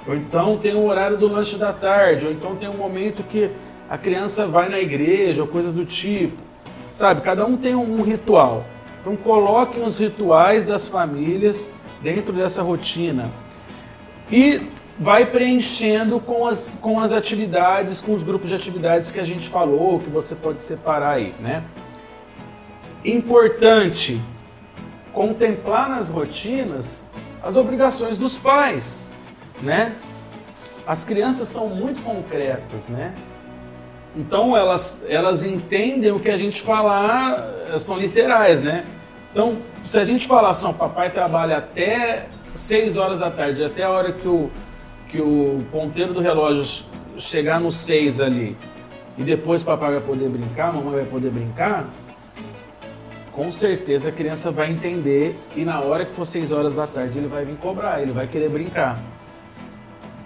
Ou 0.07 0.15
então 0.15 0.57
tem 0.57 0.75
o 0.75 0.85
horário 0.87 1.19
do 1.19 1.29
lanche 1.29 1.57
da 1.57 1.73
tarde, 1.73 2.27
ou 2.27 2.33
então 2.33 2.57
tem 2.57 2.69
um 2.69 2.77
momento 2.77 3.23
que 3.23 3.51
a 3.89 3.99
criança 3.99 4.47
vai 4.47 4.69
na 4.69 4.79
igreja, 4.79 5.43
ou 5.43 5.49
coisas 5.49 5.75
do 5.75 5.85
tipo. 5.85 6.37
Sabe, 6.93 7.21
cada 7.21 7.45
um 7.45 7.57
tem 7.57 7.75
um 7.75 8.03
ritual. 8.03 8.63
Então 9.01 9.17
coloquem 9.17 9.83
os 9.83 9.99
rituais 9.99 10.65
das 10.65 10.89
famílias 10.89 11.75
dentro 12.03 12.33
dessa 12.33 12.63
rotina. 12.63 13.31
E 14.31 14.61
vai 15.01 15.27
preenchendo 15.27 16.21
com 16.21 16.47
as, 16.47 16.79
com 16.81 17.01
as 17.01 17.13
atividades, 17.13 18.01
com 18.01 18.15
os 18.15 18.23
grupos 18.23 18.51
de 18.51 18.55
atividades 18.55 19.11
que 19.11 19.19
a 19.19 19.25
gente 19.25 19.49
falou, 19.49 19.99
que 19.99 20.11
você 20.11 20.35
pode 20.35 20.61
separar 20.61 21.15
aí, 21.15 21.35
né? 21.41 21.65
Importante 23.05 24.21
contemplar 25.13 25.89
nas 25.89 26.09
rotinas 26.09 27.11
as 27.43 27.57
obrigações 27.57 28.19
dos 28.19 28.37
pais 28.37 29.11
né? 29.63 29.95
As 30.87 31.05
crianças 31.05 31.49
são 31.49 31.69
muito 31.69 32.03
concretas, 32.03 32.89
né? 32.89 33.15
Então 34.17 34.57
elas, 34.57 35.05
elas 35.09 35.45
entendem 35.45 36.11
o 36.11 36.19
que 36.19 36.31
a 36.31 36.37
gente 36.37 36.63
falar, 36.63 37.79
são 37.79 37.97
literais, 37.97 38.63
né? 38.63 38.85
Então, 39.33 39.59
se 39.87 39.99
a 39.99 40.05
gente 40.05 40.27
falar 40.27 40.51
assim, 40.51 40.73
papai 40.73 41.11
trabalha 41.11 41.59
até 41.59 42.27
6 42.53 42.97
horas 42.97 43.21
da 43.21 43.31
tarde, 43.31 43.63
até 43.63 43.85
a 43.85 43.91
hora 43.91 44.13
que 44.13 44.27
o, 44.27 44.51
que 45.11 45.21
o 45.21 45.65
ponteiro 45.73 46.15
do 46.15 46.21
relógio 46.21 46.85
chegar 47.17 47.61
no 47.61 47.71
6 47.71 48.21
ali 48.21 48.57
e 49.19 49.23
depois 49.23 49.63
o 49.63 49.65
papai 49.65 49.93
vai 49.93 50.01
poder 50.01 50.29
brincar, 50.29 50.69
a 50.69 50.73
mamãe 50.73 50.95
vai 50.95 51.05
poder 51.05 51.31
brincar, 51.31 51.87
com 53.33 53.51
certeza 53.51 54.09
a 54.09 54.13
criança 54.13 54.51
vai 54.51 54.71
entender 54.71 55.37
e 55.57 55.65
na 55.65 55.81
hora 55.81 56.05
que 56.05 56.13
for 56.13 56.25
6 56.25 56.53
horas 56.53 56.77
da 56.77 56.87
tarde 56.87 57.19
ele 57.19 57.29
vai 57.29 57.45
vir 57.45 57.57
cobrar, 57.57 58.01
ele 58.01 58.13
vai 58.13 58.27
querer 58.27 58.49
brincar. 58.49 58.99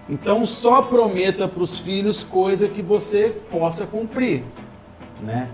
Então 0.08 0.44
só 0.44 0.82
prometa 0.82 1.48
para 1.48 1.62
os 1.62 1.78
filhos 1.78 2.22
coisa 2.22 2.68
que 2.68 2.82
você 2.82 3.34
possa 3.50 3.86
cumprir, 3.86 4.42
né? 5.22 5.48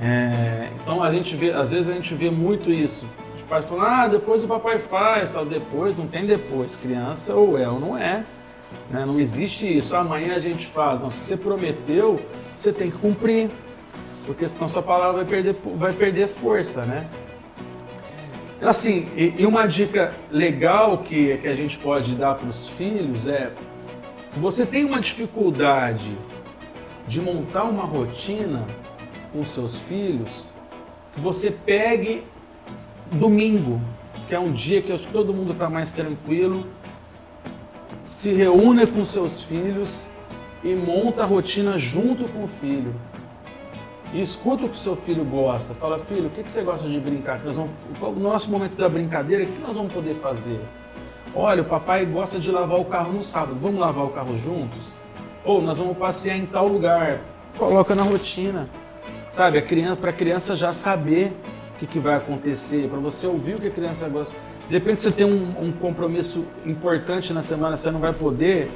É, 0.00 0.70
então 0.74 1.02
a 1.02 1.10
gente 1.10 1.34
vê, 1.36 1.52
às 1.52 1.70
vezes 1.70 1.88
a 1.88 1.94
gente 1.94 2.14
vê 2.14 2.30
muito 2.30 2.70
isso. 2.70 3.06
Os 3.36 3.42
pais 3.42 3.64
falam, 3.64 3.86
ah, 3.86 4.08
depois 4.08 4.42
o 4.42 4.48
papai 4.48 4.78
faz, 4.78 5.32
tal, 5.32 5.46
depois, 5.46 5.96
não 5.96 6.06
tem 6.06 6.26
depois. 6.26 6.76
Criança 6.76 7.34
ou 7.34 7.56
é 7.56 7.68
ou 7.68 7.78
não 7.78 7.96
é. 7.96 8.24
Né? 8.90 9.04
Não 9.06 9.18
existe 9.18 9.76
isso. 9.76 9.94
Amanhã 9.96 10.34
a 10.34 10.38
gente 10.38 10.66
faz. 10.66 11.00
Não, 11.00 11.10
se 11.10 11.18
você 11.18 11.36
prometeu, 11.36 12.20
você 12.56 12.72
tem 12.72 12.90
que 12.90 12.98
cumprir. 12.98 13.50
Porque 14.24 14.46
senão 14.48 14.68
sua 14.68 14.82
palavra 14.82 15.22
vai 15.22 15.24
perder, 15.24 15.54
vai 15.76 15.92
perder 15.92 16.28
força, 16.28 16.84
né? 16.84 17.06
Assim, 18.60 19.06
e 19.14 19.46
uma 19.46 19.66
dica 19.66 20.14
legal 20.30 20.98
que, 20.98 21.36
que 21.36 21.46
a 21.46 21.54
gente 21.54 21.78
pode 21.78 22.14
dar 22.14 22.34
para 22.34 22.48
os 22.48 22.68
filhos 22.70 23.28
é 23.28 23.52
se 24.26 24.40
você 24.40 24.66
tem 24.66 24.84
uma 24.84 25.00
dificuldade 25.00 26.16
de 27.06 27.20
montar 27.20 27.64
uma 27.64 27.84
rotina 27.84 28.66
com 29.32 29.44
seus 29.44 29.76
filhos, 29.76 30.52
que 31.14 31.20
você 31.20 31.50
pegue 31.50 32.24
domingo, 33.12 33.80
que 34.28 34.34
é 34.34 34.40
um 34.40 34.52
dia 34.52 34.82
que 34.82 34.98
todo 35.12 35.32
mundo 35.32 35.52
está 35.52 35.70
mais 35.70 35.92
tranquilo, 35.92 36.66
se 38.06 38.32
reúne 38.32 38.86
com 38.86 39.04
seus 39.04 39.42
filhos 39.42 40.06
e 40.62 40.74
monta 40.74 41.24
a 41.24 41.26
rotina 41.26 41.76
junto 41.76 42.28
com 42.28 42.44
o 42.44 42.48
filho. 42.48 42.94
E 44.12 44.20
escuta 44.20 44.64
o 44.64 44.68
que 44.68 44.78
seu 44.78 44.94
filho 44.94 45.24
gosta. 45.24 45.74
Fala, 45.74 45.98
filho, 45.98 46.28
o 46.28 46.30
que, 46.30 46.48
você 46.48 46.62
gosta 46.62 46.88
de 46.88 47.00
brincar? 47.00 47.40
Nós 47.44 47.56
vamos, 47.56 47.72
no 48.00 48.20
nosso 48.20 48.48
momento 48.48 48.76
da 48.76 48.88
brincadeira, 48.88 49.42
o 49.42 49.46
que 49.46 49.60
nós 49.60 49.74
vamos 49.74 49.92
poder 49.92 50.14
fazer? 50.14 50.60
Olha, 51.34 51.62
o 51.62 51.64
papai 51.64 52.06
gosta 52.06 52.38
de 52.38 52.50
lavar 52.50 52.78
o 52.78 52.84
carro 52.84 53.12
no 53.12 53.24
sábado, 53.24 53.58
vamos 53.60 53.80
lavar 53.80 54.04
o 54.04 54.10
carro 54.10 54.38
juntos? 54.38 55.00
Ou 55.44 55.60
nós 55.60 55.78
vamos 55.78 55.98
passear 55.98 56.36
em 56.36 56.46
tal 56.46 56.68
lugar. 56.68 57.20
Coloca 57.58 57.94
na 57.94 58.04
rotina. 58.04 58.68
Sabe, 59.28 59.58
a 59.58 59.62
criança, 59.62 59.96
para 59.96 60.10
a 60.10 60.14
criança 60.14 60.54
já 60.54 60.72
saber 60.72 61.32
o 61.74 61.78
que, 61.78 61.86
que 61.86 61.98
vai 61.98 62.14
acontecer, 62.14 62.88
para 62.88 63.00
você 63.00 63.26
ouvir 63.26 63.56
o 63.56 63.60
que 63.60 63.66
a 63.66 63.70
criança 63.70 64.08
gosta. 64.08 64.32
De 64.68 64.74
repente 64.74 65.00
você 65.00 65.12
tem 65.12 65.24
um, 65.24 65.54
um 65.60 65.72
compromisso 65.72 66.44
importante 66.64 67.32
na 67.32 67.40
semana, 67.42 67.76
você 67.76 67.90
não 67.90 68.00
vai 68.00 68.12
poder 68.12 68.70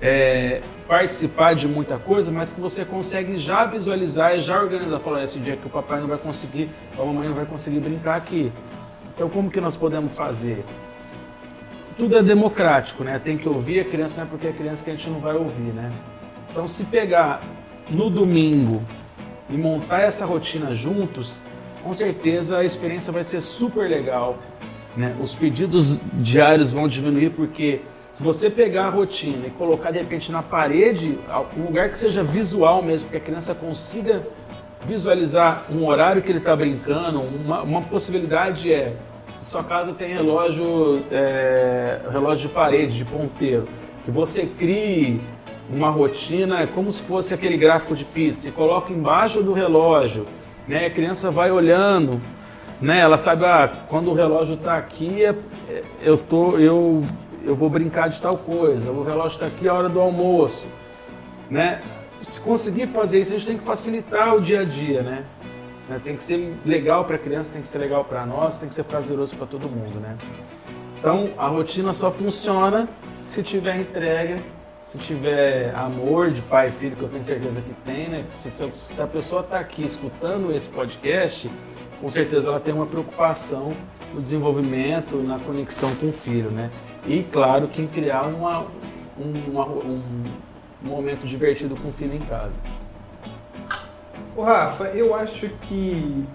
é, 0.00 0.62
participar 0.86 1.54
de 1.54 1.66
muita 1.66 1.96
coisa, 1.98 2.30
mas 2.30 2.52
que 2.52 2.60
você 2.60 2.84
consegue 2.84 3.36
já 3.36 3.64
visualizar 3.64 4.36
e 4.36 4.40
já 4.40 4.60
organizar. 4.60 4.98
Falar, 5.00 5.24
esse 5.24 5.38
dia 5.38 5.56
que 5.56 5.66
o 5.66 5.70
papai 5.70 6.00
não 6.00 6.08
vai 6.08 6.18
conseguir, 6.18 6.70
a 6.96 7.04
mamãe 7.04 7.28
não 7.28 7.34
vai 7.34 7.46
conseguir 7.46 7.80
brincar 7.80 8.16
aqui. 8.16 8.52
Então 9.14 9.28
como 9.28 9.50
que 9.50 9.60
nós 9.60 9.76
podemos 9.76 10.12
fazer? 10.12 10.64
Tudo 11.96 12.16
é 12.16 12.22
democrático, 12.22 13.04
né? 13.04 13.20
Tem 13.22 13.36
que 13.36 13.48
ouvir 13.48 13.80
a 13.80 13.84
criança, 13.84 14.20
não 14.20 14.26
é 14.26 14.30
porque 14.30 14.46
é 14.46 14.52
criança 14.52 14.82
que 14.82 14.90
a 14.90 14.94
gente 14.94 15.10
não 15.10 15.20
vai 15.20 15.34
ouvir, 15.34 15.72
né? 15.72 15.90
Então 16.50 16.66
se 16.66 16.84
pegar 16.84 17.42
no 17.90 18.08
domingo 18.08 18.82
e 19.50 19.56
montar 19.56 20.02
essa 20.02 20.24
rotina 20.24 20.74
juntos, 20.74 21.42
com 21.82 21.92
certeza 21.92 22.58
a 22.58 22.64
experiência 22.64 23.12
vai 23.12 23.24
ser 23.24 23.40
super 23.40 23.88
legal. 23.88 24.38
Né? 24.96 25.14
Os 25.20 25.34
pedidos 25.34 25.98
diários 26.14 26.70
vão 26.72 26.86
diminuir 26.86 27.30
porque 27.30 27.80
se 28.12 28.22
você 28.22 28.50
pegar 28.50 28.86
a 28.86 28.90
rotina 28.90 29.46
e 29.46 29.50
colocar 29.50 29.90
de 29.90 29.98
repente 29.98 30.30
na 30.30 30.42
parede, 30.42 31.18
um 31.56 31.64
lugar 31.64 31.88
que 31.88 31.96
seja 31.96 32.22
visual 32.22 32.82
mesmo, 32.82 33.08
que 33.08 33.16
a 33.16 33.20
criança 33.20 33.54
consiga 33.54 34.22
visualizar 34.84 35.64
um 35.70 35.86
horário 35.86 36.20
que 36.20 36.30
ele 36.30 36.38
está 36.38 36.54
brincando, 36.54 37.20
uma, 37.20 37.62
uma, 37.62 37.80
possibilidade 37.82 38.72
é 38.72 38.94
se 39.36 39.46
sua 39.46 39.64
casa 39.64 39.92
tem 39.92 40.12
relógio, 40.12 41.02
é, 41.10 42.00
relógio 42.10 42.48
de 42.48 42.54
parede, 42.54 42.96
de 42.96 43.04
ponteiro, 43.04 43.66
que 44.04 44.10
você 44.10 44.44
crie 44.44 45.22
uma 45.70 45.88
rotina 45.88 46.60
é 46.60 46.66
como 46.66 46.92
se 46.92 47.02
fosse 47.02 47.32
aquele 47.32 47.56
gráfico 47.56 47.96
de 47.96 48.04
pizza, 48.04 48.48
e 48.48 48.52
coloca 48.52 48.92
embaixo 48.92 49.42
do 49.42 49.52
relógio, 49.52 50.26
né? 50.68 50.86
A 50.86 50.90
criança 50.90 51.30
vai 51.30 51.50
olhando, 51.50 52.20
né? 52.82 52.98
Ela 52.98 53.16
sabe, 53.16 53.44
ah, 53.44 53.84
quando 53.88 54.10
o 54.10 54.14
relógio 54.14 54.56
está 54.56 54.76
aqui, 54.76 55.24
é, 55.24 55.34
é, 55.68 55.84
eu 56.02 56.18
tô, 56.18 56.58
eu, 56.58 57.04
eu 57.44 57.54
vou 57.54 57.70
brincar 57.70 58.08
de 58.08 58.20
tal 58.20 58.36
coisa. 58.36 58.90
O 58.90 59.04
relógio 59.04 59.36
está 59.36 59.46
aqui, 59.46 59.68
é 59.68 59.70
a 59.70 59.74
hora 59.74 59.88
do 59.88 60.00
almoço, 60.00 60.66
né? 61.48 61.80
Se 62.20 62.40
conseguir 62.40 62.88
fazer 62.88 63.20
isso, 63.20 63.32
a 63.32 63.36
gente 63.38 63.46
tem 63.46 63.58
que 63.58 63.64
facilitar 63.64 64.34
o 64.34 64.40
dia 64.40 64.60
a 64.60 64.64
dia, 64.64 65.02
né? 65.02 65.24
né 65.88 66.00
tem 66.04 66.16
que 66.16 66.22
ser 66.22 66.54
legal 66.66 67.04
para 67.04 67.16
a 67.16 67.18
criança, 67.18 67.50
tem 67.52 67.62
que 67.62 67.68
ser 67.68 67.78
legal 67.78 68.04
para 68.04 68.26
nós, 68.26 68.58
tem 68.58 68.68
que 68.68 68.74
ser 68.74 68.84
prazeroso 68.84 69.36
para 69.36 69.46
todo 69.46 69.68
mundo, 69.68 70.00
né? 70.00 70.16
Então, 70.98 71.30
a 71.38 71.48
rotina 71.48 71.92
só 71.92 72.10
funciona 72.10 72.88
se 73.26 73.42
tiver 73.42 73.76
entrega 73.76 74.38
se 74.84 74.98
tiver 74.98 75.74
amor 75.74 76.30
de 76.30 76.42
pai 76.42 76.68
e 76.68 76.72
filho, 76.72 76.96
que 76.96 77.02
eu 77.02 77.08
tenho 77.08 77.24
certeza 77.24 77.62
que 77.62 77.72
tem, 77.86 78.10
né? 78.10 78.24
Se, 78.34 78.50
se 78.50 79.00
a 79.00 79.06
pessoa 79.06 79.40
está 79.40 79.58
aqui 79.58 79.84
escutando 79.84 80.54
esse 80.54 80.68
podcast, 80.68 81.50
com 82.02 82.08
certeza 82.08 82.48
ela 82.48 82.58
tem 82.58 82.74
uma 82.74 82.84
preocupação 82.84 83.76
no 84.12 84.20
desenvolvimento, 84.20 85.18
na 85.18 85.38
conexão 85.38 85.94
com 85.94 86.08
o 86.08 86.12
filho, 86.12 86.50
né? 86.50 86.68
E 87.06 87.22
claro 87.22 87.68
que 87.68 87.80
em 87.80 87.86
criar 87.86 88.22
uma, 88.22 88.66
uma, 89.16 89.66
um 89.68 90.20
momento 90.82 91.24
divertido 91.24 91.76
com 91.76 91.88
o 91.88 91.92
filho 91.92 92.14
em 92.14 92.18
casa. 92.18 92.58
O 94.36 94.42
Rafa, 94.42 94.86
eu 94.86 95.14
acho 95.14 95.48
que 95.60 96.26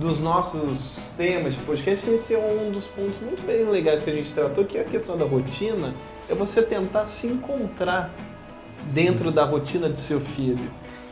dos 0.00 0.20
nossos 0.20 0.98
temas 1.16 1.54
de 1.54 1.60
podcast, 1.60 2.10
esse 2.10 2.34
é 2.34 2.38
um 2.38 2.72
dos 2.72 2.88
pontos 2.88 3.20
muito 3.20 3.46
bem 3.46 3.64
legais 3.64 4.02
que 4.02 4.10
a 4.10 4.14
gente 4.14 4.32
tratou, 4.32 4.64
que 4.64 4.76
é 4.76 4.80
a 4.80 4.84
questão 4.84 5.16
da 5.16 5.24
rotina 5.24 5.94
é 6.28 6.34
você 6.34 6.60
tentar 6.60 7.06
se 7.06 7.28
encontrar 7.28 8.10
dentro 8.92 9.30
da 9.30 9.44
rotina 9.44 9.88
de 9.88 10.00
seu 10.00 10.20
filho. 10.20 10.68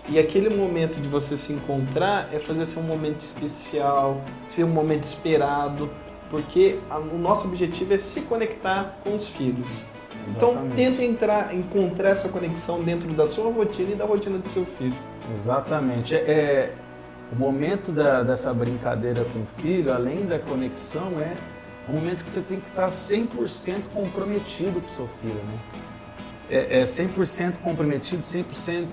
E 0.09 0.19
aquele 0.19 0.51
momento 0.51 1.01
de 1.01 1.09
você 1.09 1.39
se 1.39 1.53
encontrar 1.53 2.29
é 2.33 2.39
fazer 2.39 2.67
ser 2.67 2.79
um 2.79 2.83
momento 2.83 3.21
especial, 3.21 4.23
ser 4.45 4.65
um 4.65 4.69
momento 4.69 5.05
esperado, 5.05 5.91
porque 6.31 6.79
a, 6.91 6.99
o 6.99 7.19
nosso 7.19 7.49
objetivo 7.49 7.95
é 7.95 7.99
se 7.99 8.23
conectar 8.23 8.99
com 9.03 9.15
os 9.15 9.29
filhos. 9.29 9.85
Então, 10.29 10.51
Exatamente. 10.51 10.73
Então 10.73 10.77
tenta 10.77 11.05
entrar, 11.05 11.55
encontrar 11.55 12.11
essa 12.11 12.29
conexão 12.29 12.83
dentro 12.83 13.13
da 13.15 13.27
sua 13.27 13.51
rotina 13.51 13.93
e 13.93 13.95
da 13.95 14.05
rotina 14.05 14.39
do 14.39 14.49
seu 14.49 14.65
filho. 14.67 14.97
Exatamente. 15.33 16.15
É, 16.15 16.19
é 16.19 16.73
o 17.33 17.37
momento 17.37 17.91
da, 17.91 18.23
dessa 18.23 18.53
brincadeira 18.53 19.25
com 19.25 19.41
o 19.41 19.47
filho, 19.63 19.93
além 19.93 20.27
da 20.27 20.39
conexão, 20.39 21.19
é 21.21 21.35
um 21.89 21.95
momento 21.95 22.23
que 22.23 22.31
você 22.31 22.41
tem 22.41 22.61
que 22.61 22.69
estar 22.69 22.89
100% 22.89 23.89
comprometido 23.93 24.81
com 24.81 24.89
seu 24.89 25.09
filho, 25.21 25.35
né? 25.35 25.59
É, 26.51 26.81
é 26.81 26.85
100% 26.85 27.59
comprometido, 27.59 28.23
100% 28.23 28.87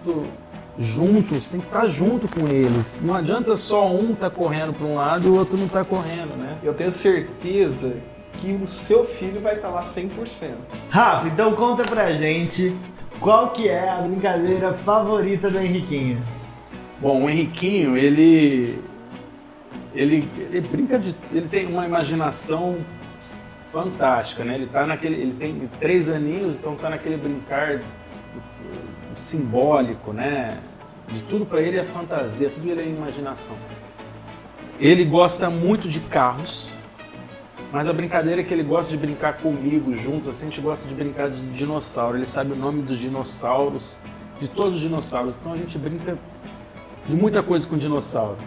junto, 0.78 1.36
você 1.36 1.52
tem 1.52 1.62
que 1.62 1.68
estar 1.68 1.88
junto 1.88 2.28
com 2.28 2.48
eles. 2.48 3.00
Não 3.02 3.16
adianta 3.16 3.56
só 3.56 3.90
um 3.90 4.12
estar 4.12 4.30
tá 4.30 4.36
correndo 4.36 4.74
para 4.74 4.88
um 4.88 4.96
lado 4.96 5.28
e 5.28 5.30
o 5.30 5.36
outro 5.36 5.58
não 5.58 5.68
tá 5.68 5.84
correndo, 5.84 6.36
né? 6.38 6.58
Eu 6.64 6.74
tenho 6.74 6.92
certeza 6.92 7.98
que 8.40 8.54
o 8.54 8.68
seu 8.68 9.06
filho 9.06 9.42
vai 9.42 9.56
estar 9.56 9.70
tá 9.70 9.74
lá 9.76 9.84
100%. 9.84 10.54
Rafa, 10.90 11.28
então 11.28 11.54
conta 11.54 11.84
pra 11.84 12.12
gente 12.14 12.76
qual 13.20 13.50
que 13.50 13.68
é 13.68 13.90
a 13.90 13.98
brincadeira 13.98 14.74
favorita 14.74 15.50
do 15.50 15.60
Henriquinho. 15.60 16.24
Bom, 17.00 17.24
o 17.24 17.30
Henriquinho, 17.30 17.98
ele 17.98 18.80
ele, 19.94 20.28
ele 20.52 20.62
brinca 20.62 20.98
de. 20.98 21.16
Ele 21.32 21.48
tem 21.48 21.68
uma 21.68 21.86
imaginação 21.86 22.78
fantástica, 23.72 24.44
né? 24.44 24.56
Ele 24.56 24.68
tá 24.68 24.86
naquele. 24.86 25.22
Ele 25.22 25.34
tem 25.34 25.70
três 25.80 26.10
aninhos, 26.10 26.58
então 26.60 26.76
tá 26.76 26.90
naquele 26.90 27.18
brincar 27.18 27.80
simbólico, 29.16 30.14
né? 30.14 30.60
De 31.08 31.22
tudo 31.24 31.46
para 31.46 31.62
ele 31.62 31.78
é 31.78 31.84
fantasia, 31.84 32.50
tudo 32.50 32.70
ele 32.70 32.82
é 32.82 32.86
imaginação. 32.86 33.56
Ele 34.80 35.06
gosta 35.06 35.50
muito 35.50 35.88
de 35.88 36.00
carros, 36.00 36.72
mas 37.72 37.88
a 37.88 37.94
brincadeira 37.94 38.42
é 38.42 38.44
que 38.44 38.54
ele 38.54 38.64
gosta 38.64 38.90
de 38.90 38.98
brincar 38.98 39.38
comigo 39.38 39.96
junto, 39.96 40.30
assim, 40.30 40.48
a 40.48 40.50
gente 40.50 40.62
gosta 40.62 40.88
de 40.88 40.94
brincar 40.94 41.30
de 41.30 41.42
dinossauro. 41.52 42.18
Ele 42.18 42.26
sabe 42.26 42.54
o 42.54 42.56
nome 42.56 42.82
dos 42.82 42.98
dinossauros, 42.98 44.00
de 44.40 44.48
todos 44.48 44.74
os 44.74 44.80
dinossauros. 44.80 45.36
Então 45.40 45.54
a 45.54 45.58
gente 45.58 45.78
brinca 45.78 46.18
de 47.08 47.16
muita 47.16 47.44
coisa 47.44 47.68
com 47.68 47.78
dinossauro. 47.78 48.38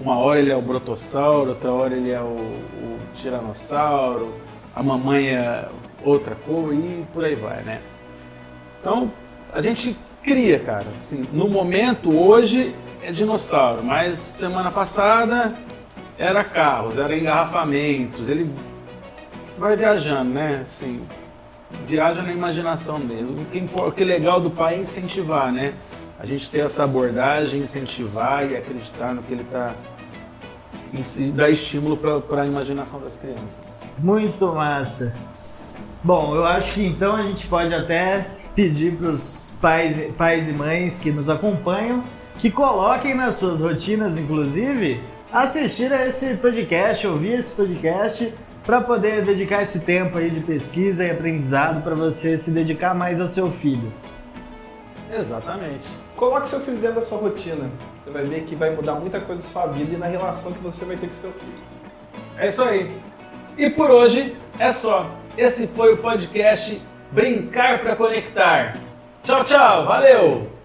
Uma 0.00 0.16
hora 0.16 0.38
ele 0.38 0.50
é 0.50 0.56
o 0.56 0.62
brotossauro, 0.62 1.50
outra 1.50 1.72
hora 1.72 1.94
ele 1.94 2.10
é 2.10 2.20
o, 2.20 2.24
o 2.24 2.98
tiranossauro, 3.14 4.34
a 4.74 4.82
mamãe 4.82 5.28
é 5.28 5.68
outra 6.04 6.34
cor 6.34 6.72
e 6.72 7.04
por 7.12 7.24
aí 7.24 7.34
vai, 7.34 7.62
né? 7.62 7.80
Então, 8.80 9.10
a 9.52 9.60
gente 9.60 9.96
cria, 10.22 10.58
cara. 10.58 10.86
Assim, 10.98 11.26
no 11.32 11.48
momento, 11.48 12.16
hoje 12.16 12.74
é 13.02 13.10
dinossauro, 13.10 13.82
mas 13.82 14.18
semana 14.18 14.70
passada 14.70 15.56
era 16.18 16.44
carros, 16.44 16.98
era 16.98 17.16
engarrafamentos. 17.16 18.28
Ele 18.28 18.54
vai 19.58 19.76
viajando, 19.76 20.30
né? 20.30 20.62
Assim, 20.64 21.02
viaja 21.86 22.22
na 22.22 22.32
imaginação 22.32 23.00
dele. 23.00 23.46
O 23.72 23.92
que, 23.92 24.02
é 24.02 24.06
legal 24.06 24.40
do 24.40 24.50
pai 24.50 24.74
é 24.74 24.78
incentivar, 24.78 25.52
né? 25.52 25.74
A 26.18 26.26
gente 26.26 26.50
ter 26.50 26.60
essa 26.60 26.84
abordagem, 26.84 27.60
incentivar 27.60 28.50
e 28.50 28.56
acreditar 28.56 29.14
no 29.14 29.22
que 29.22 29.32
ele 29.32 29.42
está. 29.42 29.74
dar 31.34 31.48
estímulo 31.48 31.96
para 31.96 32.42
a 32.42 32.46
imaginação 32.46 33.00
das 33.00 33.16
crianças. 33.16 33.80
Muito 33.98 34.46
massa. 34.48 35.14
Bom, 36.02 36.34
eu 36.34 36.46
acho 36.46 36.74
que 36.74 36.86
então 36.86 37.16
a 37.16 37.22
gente 37.22 37.46
pode 37.46 37.74
até 37.74 38.26
pedir 38.54 38.96
para 38.96 39.10
os 39.10 39.52
pais, 39.60 40.12
pais 40.16 40.48
e 40.48 40.52
mães 40.52 40.98
que 40.98 41.10
nos 41.10 41.28
acompanham 41.28 42.02
que 42.40 42.50
coloquem 42.50 43.14
nas 43.14 43.34
suas 43.34 43.60
rotinas, 43.60 44.16
inclusive, 44.16 44.98
assistir 45.30 45.92
a 45.92 46.06
esse 46.06 46.38
podcast, 46.38 47.06
ouvir 47.06 47.38
esse 47.38 47.54
podcast, 47.54 48.32
para 48.64 48.80
poder 48.80 49.22
dedicar 49.22 49.62
esse 49.62 49.80
tempo 49.80 50.16
aí 50.16 50.30
de 50.30 50.40
pesquisa 50.40 51.04
e 51.04 51.10
aprendizado 51.10 51.82
para 51.82 51.94
você 51.94 52.38
se 52.38 52.50
dedicar 52.50 52.94
mais 52.94 53.20
ao 53.20 53.28
seu 53.28 53.50
filho. 53.50 53.92
Exatamente. 55.12 55.86
Coloque 56.16 56.48
seu 56.48 56.60
filho 56.60 56.78
dentro 56.78 56.96
da 56.96 57.02
sua 57.02 57.18
rotina. 57.18 57.68
Você 58.02 58.10
vai 58.10 58.22
ver 58.22 58.44
que 58.44 58.54
vai 58.54 58.74
mudar 58.74 58.94
muita 58.94 59.20
coisa 59.20 59.42
na 59.42 59.48
sua 59.48 59.66
vida 59.66 59.94
e 59.94 59.98
na 59.98 60.06
relação 60.06 60.52
que 60.52 60.62
você 60.62 60.86
vai 60.86 60.96
ter 60.96 61.08
com 61.08 61.12
seu 61.12 61.32
filho. 61.32 61.52
É 62.38 62.46
isso 62.46 62.62
aí. 62.62 62.96
E 63.58 63.68
por 63.68 63.90
hoje 63.90 64.34
é 64.58 64.72
só. 64.72 65.10
Esse 65.36 65.66
foi 65.66 65.92
o 65.92 65.98
podcast 65.98 66.80
Brincar 67.12 67.80
para 67.80 67.96
Conectar. 67.96 68.76
Tchau, 69.24 69.44
tchau. 69.44 69.84
Valeu! 69.86 70.59